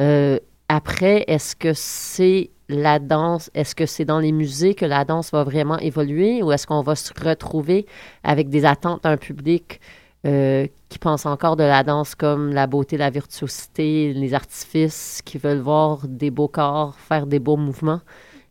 [0.00, 5.04] Euh, après, est-ce que c'est la danse, est-ce que c'est dans les musées que la
[5.04, 7.86] danse va vraiment évoluer ou est-ce qu'on va se retrouver
[8.22, 9.80] avec des attentes d'un public
[10.26, 15.38] euh, qui pense encore de la danse comme la beauté, la virtuosité, les artifices, qui
[15.38, 18.00] veulent voir des beaux corps, faire des beaux mouvements?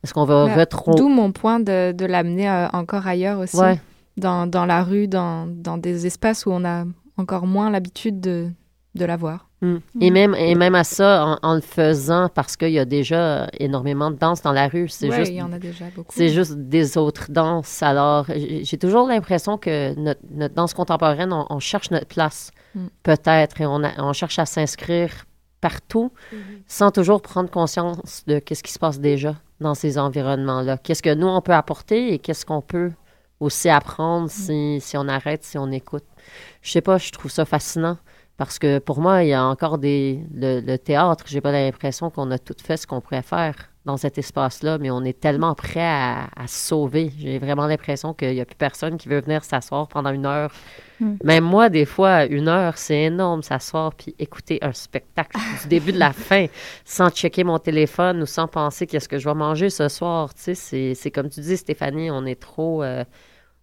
[0.03, 0.97] Est-ce qu'on va Bah, retrouver...
[0.97, 3.80] D'où mon point de, de l'amener euh, encore ailleurs aussi, Ouais.
[4.15, 6.86] dans, dans la rue, dans, dans des espaces où on a
[7.18, 8.49] encore moins l'habitude de,
[8.95, 9.47] de la voir.
[9.62, 9.78] Mm.
[10.01, 13.47] Et, même, et même à ça, en, en le faisant, parce qu'il y a déjà
[13.60, 16.14] énormément de danse dans la rue, c'est Ouais, juste, il y en a déjà beaucoup.
[16.16, 17.82] c'est juste des autres danses.
[17.82, 22.88] Alors, j'ai toujours l'impression que notre, notre danse contemporaine, on, on cherche notre place, Mm.
[23.01, 25.10] peut-être, et on, a- on cherche à s'inscrire
[25.62, 26.12] partout,
[26.68, 30.78] sans toujours prendre conscience de qu'est-ce qui se passe déjà dans ces environnements-là.
[30.78, 32.91] Qu'est-ce que nous, on peut apporter et qu'est-ce qu'on peut
[33.39, 36.03] aussi apprendre si, si on arrête, si on écoute.
[36.62, 37.97] Je sais pas, je trouve ça fascinant.
[38.38, 40.20] Parce que pour moi, il y a encore des.
[40.34, 43.98] Le, le théâtre, j'ai pas l'impression qu'on a tout fait ce qu'on pourrait faire dans
[43.98, 47.12] cet espace-là, mais on est tellement prêt à, à se sauver.
[47.18, 50.52] J'ai vraiment l'impression qu'il n'y a plus personne qui veut venir s'asseoir pendant une heure.
[51.00, 51.14] Mm.
[51.24, 55.94] Même moi, des fois, une heure, c'est énorme, s'asseoir puis écouter un spectacle du début
[55.94, 56.46] de la fin,
[56.86, 60.34] sans checker mon téléphone ou sans penser qu'est-ce que je vais manger ce soir.
[60.36, 62.84] Tu sais, c'est- c'est comme tu dis, Stéphanie, on est trop.
[62.84, 63.04] euh,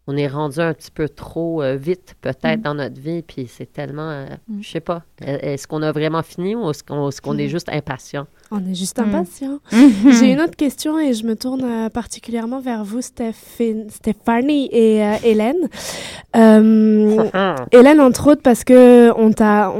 [0.06, 2.62] on est rendu un petit peu trop euh, vite, peut-être, Mm.
[2.62, 4.10] dans notre vie, puis c'est tellement.
[4.10, 4.26] euh,
[4.60, 5.02] Je sais pas.
[5.22, 8.26] Est-ce qu'on a vraiment fini ou est-ce qu'on est, est juste impatient?
[8.50, 9.02] On est juste Mm.
[9.14, 9.58] impatient.
[9.70, 15.02] J'ai une autre question et je me tourne euh, particulièrement vers vous, Stéphane- Stéphanie et
[15.04, 15.68] euh, Hélène.
[16.36, 17.28] Euh,
[17.70, 19.30] Hélène, entre autres, parce que on,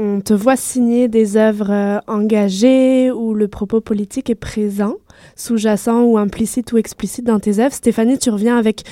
[0.01, 4.95] on te voit signer des œuvres euh, engagées où le propos politique est présent,
[5.35, 7.73] sous-jacent ou implicite ou explicite dans tes œuvres.
[7.73, 8.83] Stéphanie, tu reviens avec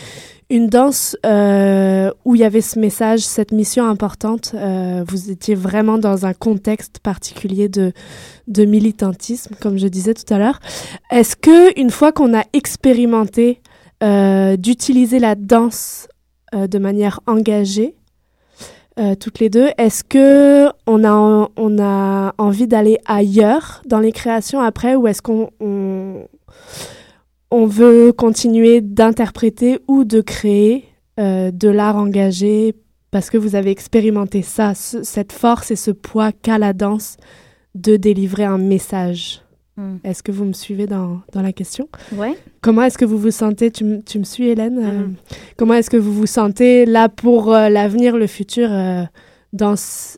[0.49, 4.51] une danse euh, où il y avait ce message, cette mission importante.
[4.53, 7.91] Euh, vous étiez vraiment dans un contexte particulier de,
[8.65, 10.59] militantisme, comme je disais tout à l'heure.
[11.09, 13.61] Est-ce que une fois qu'on a expérimenté
[14.03, 16.07] euh, d'utiliser la danse
[16.53, 17.95] de manière engagée,
[18.99, 24.11] euh, toutes les deux, est-ce que on a on a envie d'aller ailleurs dans les
[24.11, 26.27] créations après, ou est-ce qu'on on,
[27.51, 30.85] on veut continuer d'interpréter ou de créer
[31.19, 32.75] euh, de l'art engagé
[33.11, 37.17] parce que vous avez expérimenté ça, ce- cette force et ce poids qu'a la danse
[37.75, 39.42] de délivrer un message?
[39.77, 39.95] Mm.
[40.03, 41.87] Est-ce que vous me suivez dans, dans la question?
[42.13, 42.37] Ouais.
[42.61, 43.71] Comment est-ce que vous vous sentez?
[43.71, 44.79] Tu, me- tu me suis, Hélène?
[44.79, 45.07] Euh,
[45.57, 49.03] Comment est-ce que vous vous sentez là pour euh, l'avenir, le futur, euh,
[49.51, 49.73] dans,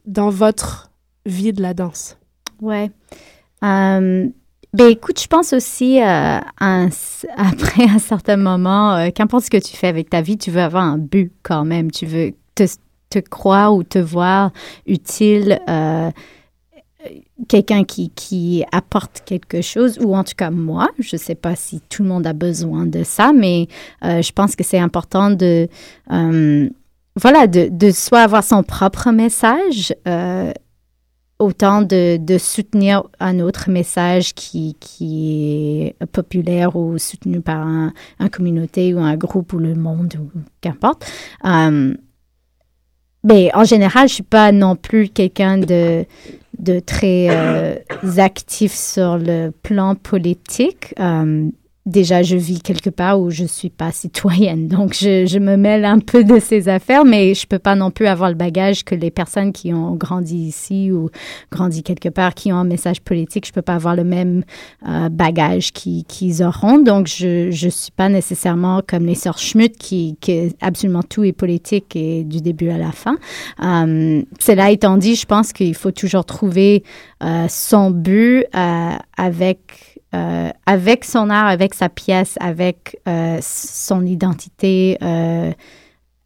[0.05, 0.91] dans votre
[1.25, 2.17] vie de la danse?
[2.61, 2.91] Ouais.
[4.73, 6.41] Ben écoute, je pense aussi un-
[7.37, 10.83] après un certain moment, qu'importe ce que tu fais avec ta vie, tu veux avoir
[10.83, 11.91] un but quand même.
[11.91, 12.63] Tu veux te,
[13.09, 14.51] te croire ou te voir
[14.85, 15.59] utile,
[17.47, 20.89] quelqu'un qui, qui apporte quelque chose, ou en tout cas moi.
[20.99, 23.67] Je ne sais pas si tout le monde a besoin de ça, mais
[24.03, 25.67] euh, je pense que c'est important de,
[26.11, 26.69] euh,
[27.15, 29.93] voilà, de, de soit avoir son propre message.
[30.07, 30.51] euh,
[31.37, 37.91] autant de, de soutenir un autre message qui, qui est populaire ou soutenu par un,
[38.21, 41.05] une communauté ou un groupe ou le monde ou qu'importe.
[43.25, 46.05] Mais en général, je suis pas non plus quelqu'un de,
[46.65, 47.75] de très euh,
[48.17, 50.93] actif sur le plan politique.
[51.85, 55.85] Déjà, je vis quelque part où je suis pas citoyenne, donc je, je me mêle
[55.85, 58.95] un peu de ces affaires, mais je peux pas non plus avoir le bagage que
[58.95, 61.09] les personnes qui ont grandi ici ou
[61.51, 64.43] grandi quelque part, qui ont un message politique, je peux pas avoir le même
[64.89, 66.79] euh, bagage qui- qu'ils auront.
[66.79, 71.33] Donc, je je suis pas nécessairement comme les sœurs Schmidt qui que absolument tout est
[71.33, 73.17] politique et du début à la fin.
[73.63, 76.83] Euh, cela étant dit, je pense qu'il faut toujours trouver
[77.23, 79.59] euh, son but euh, avec
[80.15, 85.51] euh, avec son art, avec sa pièce, avec euh, son identité euh,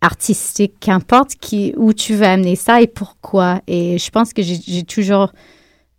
[0.02, 3.62] artistique, qu'importe qui, où tu veux amener ça et pourquoi.
[3.66, 5.32] Et je pense que j'ai toujours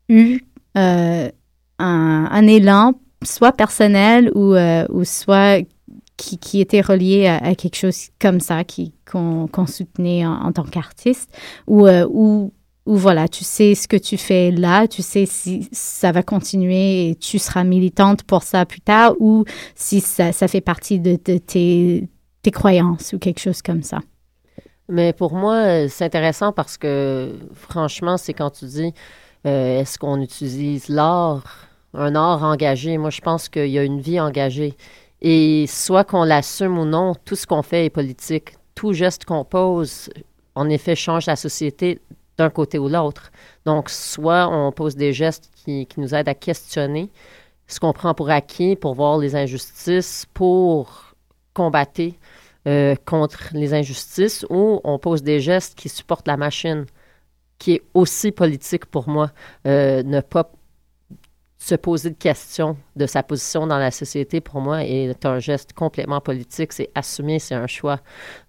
[0.08, 0.40] eu
[0.74, 4.54] un, élan, soit personnel ou,
[5.04, 5.64] soit
[6.16, 8.62] qui, était relié à, quelque chose comme ça,
[9.10, 11.28] qu'on soutenait en, tant qu'artiste,
[11.66, 12.52] ou
[12.86, 17.10] ou voilà, tu sais ce que tu fais là, tu sais si ça va continuer
[17.10, 21.38] et tu seras militante pour ça plus tard, ou si ça, fait partie de, de
[21.38, 22.08] tes,
[22.42, 24.00] tes croyances ou quelque chose comme ça.
[24.88, 28.92] Mais pour moi, euh, c'est intéressant parce que, franchement, c'est quand tu dis
[29.46, 32.98] euh, est-ce qu'on utilise l'art, un art engagé?
[32.98, 34.76] Moi, je pense qu'il y a une vie engagée.
[35.22, 38.54] Et soit qu'on l'assume ou non, tout ce qu'on fait est politique.
[38.74, 40.10] Tout geste qu'on pose,
[40.54, 42.00] en effet, change la société
[42.40, 43.30] d'un côté ou l'autre.
[43.66, 47.10] Donc, soit on pose des gestes qui, nous aident à questionner
[47.66, 51.14] ce qu'on prend pour acquis, pour voir les injustices, pour
[51.52, 52.08] combattre
[52.66, 56.86] euh, contre les injustices ou on pose des gestes qui supportent la machine,
[57.58, 59.30] qui est aussi politique pour moi.
[59.66, 60.50] Euh, ne pas
[61.62, 65.74] se poser de questions de sa position dans la société, pour moi, est un geste
[65.74, 66.72] complètement politique.
[66.72, 68.00] C'est assumé, c'est un choix.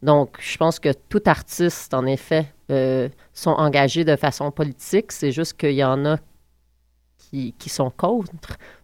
[0.02, 5.12] Donc, je pense que tout artiste, en effet, euh, sont engagés de façon politique.
[5.12, 6.18] C'est juste qu'il y en a
[7.18, 8.32] qui, qui sont contre.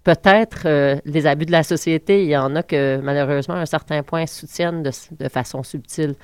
[0.04, 3.66] Peut-être euh, les abus de la société, il y en a que malheureusement, à un
[3.66, 6.16] certain point, soutiennent de, de façon subtile.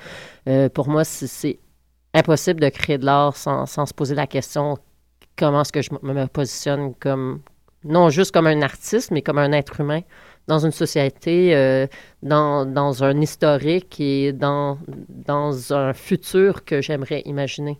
[0.46, 1.58] Euh, pour moi, c'est-
[2.16, 4.78] impossible de créer de l'art sans, sans se poser la question
[5.36, 7.40] comment est-ce que je me positionne comme,
[7.84, 10.00] non juste comme un artiste, mais comme un être humain
[10.46, 11.86] dans une société, euh,
[12.22, 14.78] dans, dans un historique et dans,
[15.08, 17.78] dans un futur que j'aimerais imaginer.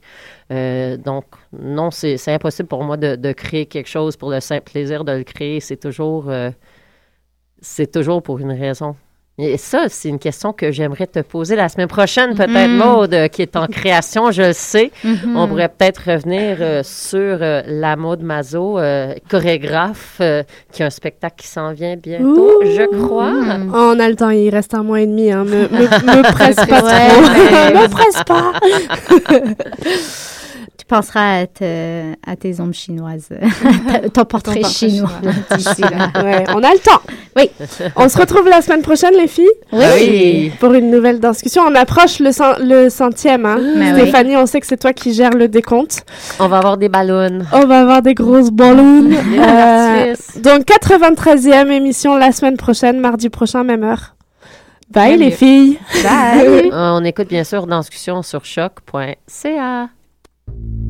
[0.51, 4.71] Euh, donc, non, c'est impossible pour moi de, de créer quelque chose pour le simple
[4.71, 5.61] plaisir de le créer.
[5.61, 6.51] C'est toujours, euh,
[7.61, 8.97] c'est toujours pour une raison.
[9.37, 12.77] Et ça, c'est une question que j'aimerais te poser la semaine prochaine, peut-être, Mhm.
[12.77, 14.93] Maude, euh, qui est en création, je le sais.
[15.03, 15.37] Mhm.
[15.37, 20.21] On pourrait peut-être revenir euh, sur euh, la Maude Mazo, euh, chorégraphe,
[20.73, 23.33] qui a un spectacle qui s'en vient bientôt, je crois.
[23.75, 25.33] Oh, on a le temps, il reste un mois et demi.
[25.33, 25.43] Hein.
[25.45, 25.83] Me, me,
[26.19, 26.91] me presse pas trop.
[27.83, 28.53] me presse pas.
[30.77, 33.29] Tu penseras à, te- à tes ombres chinoises,
[34.13, 35.33] ton portrait portrait chinois chinois.
[35.57, 36.11] d'ici là.
[36.23, 37.01] Ouais, on a le temps.
[37.37, 37.49] Oui.
[37.97, 39.49] On se retrouve la semaine prochaine, les filles.
[39.73, 39.83] Oui.
[39.83, 40.53] Ah oui.
[40.61, 41.63] Pour une nouvelle discussion.
[41.67, 43.47] On approche le, cent- le centième.
[43.47, 43.59] Hein.
[43.77, 44.01] Mais oui.
[44.01, 46.05] Stéphanie, on sait que c'est toi qui gères le décompte.
[46.41, 47.41] On va avoir des ballons.
[47.53, 49.05] On va avoir des grosses ballons.
[49.45, 54.15] Euh, donc, 93e émission la semaine prochaine, mardi prochain, même heure.
[54.91, 55.25] Bye, Salut.
[55.25, 55.79] les filles.
[56.05, 59.89] Euh, on écoute bien sûr Danscussion sur choc.ca.
[60.55, 60.84] thank you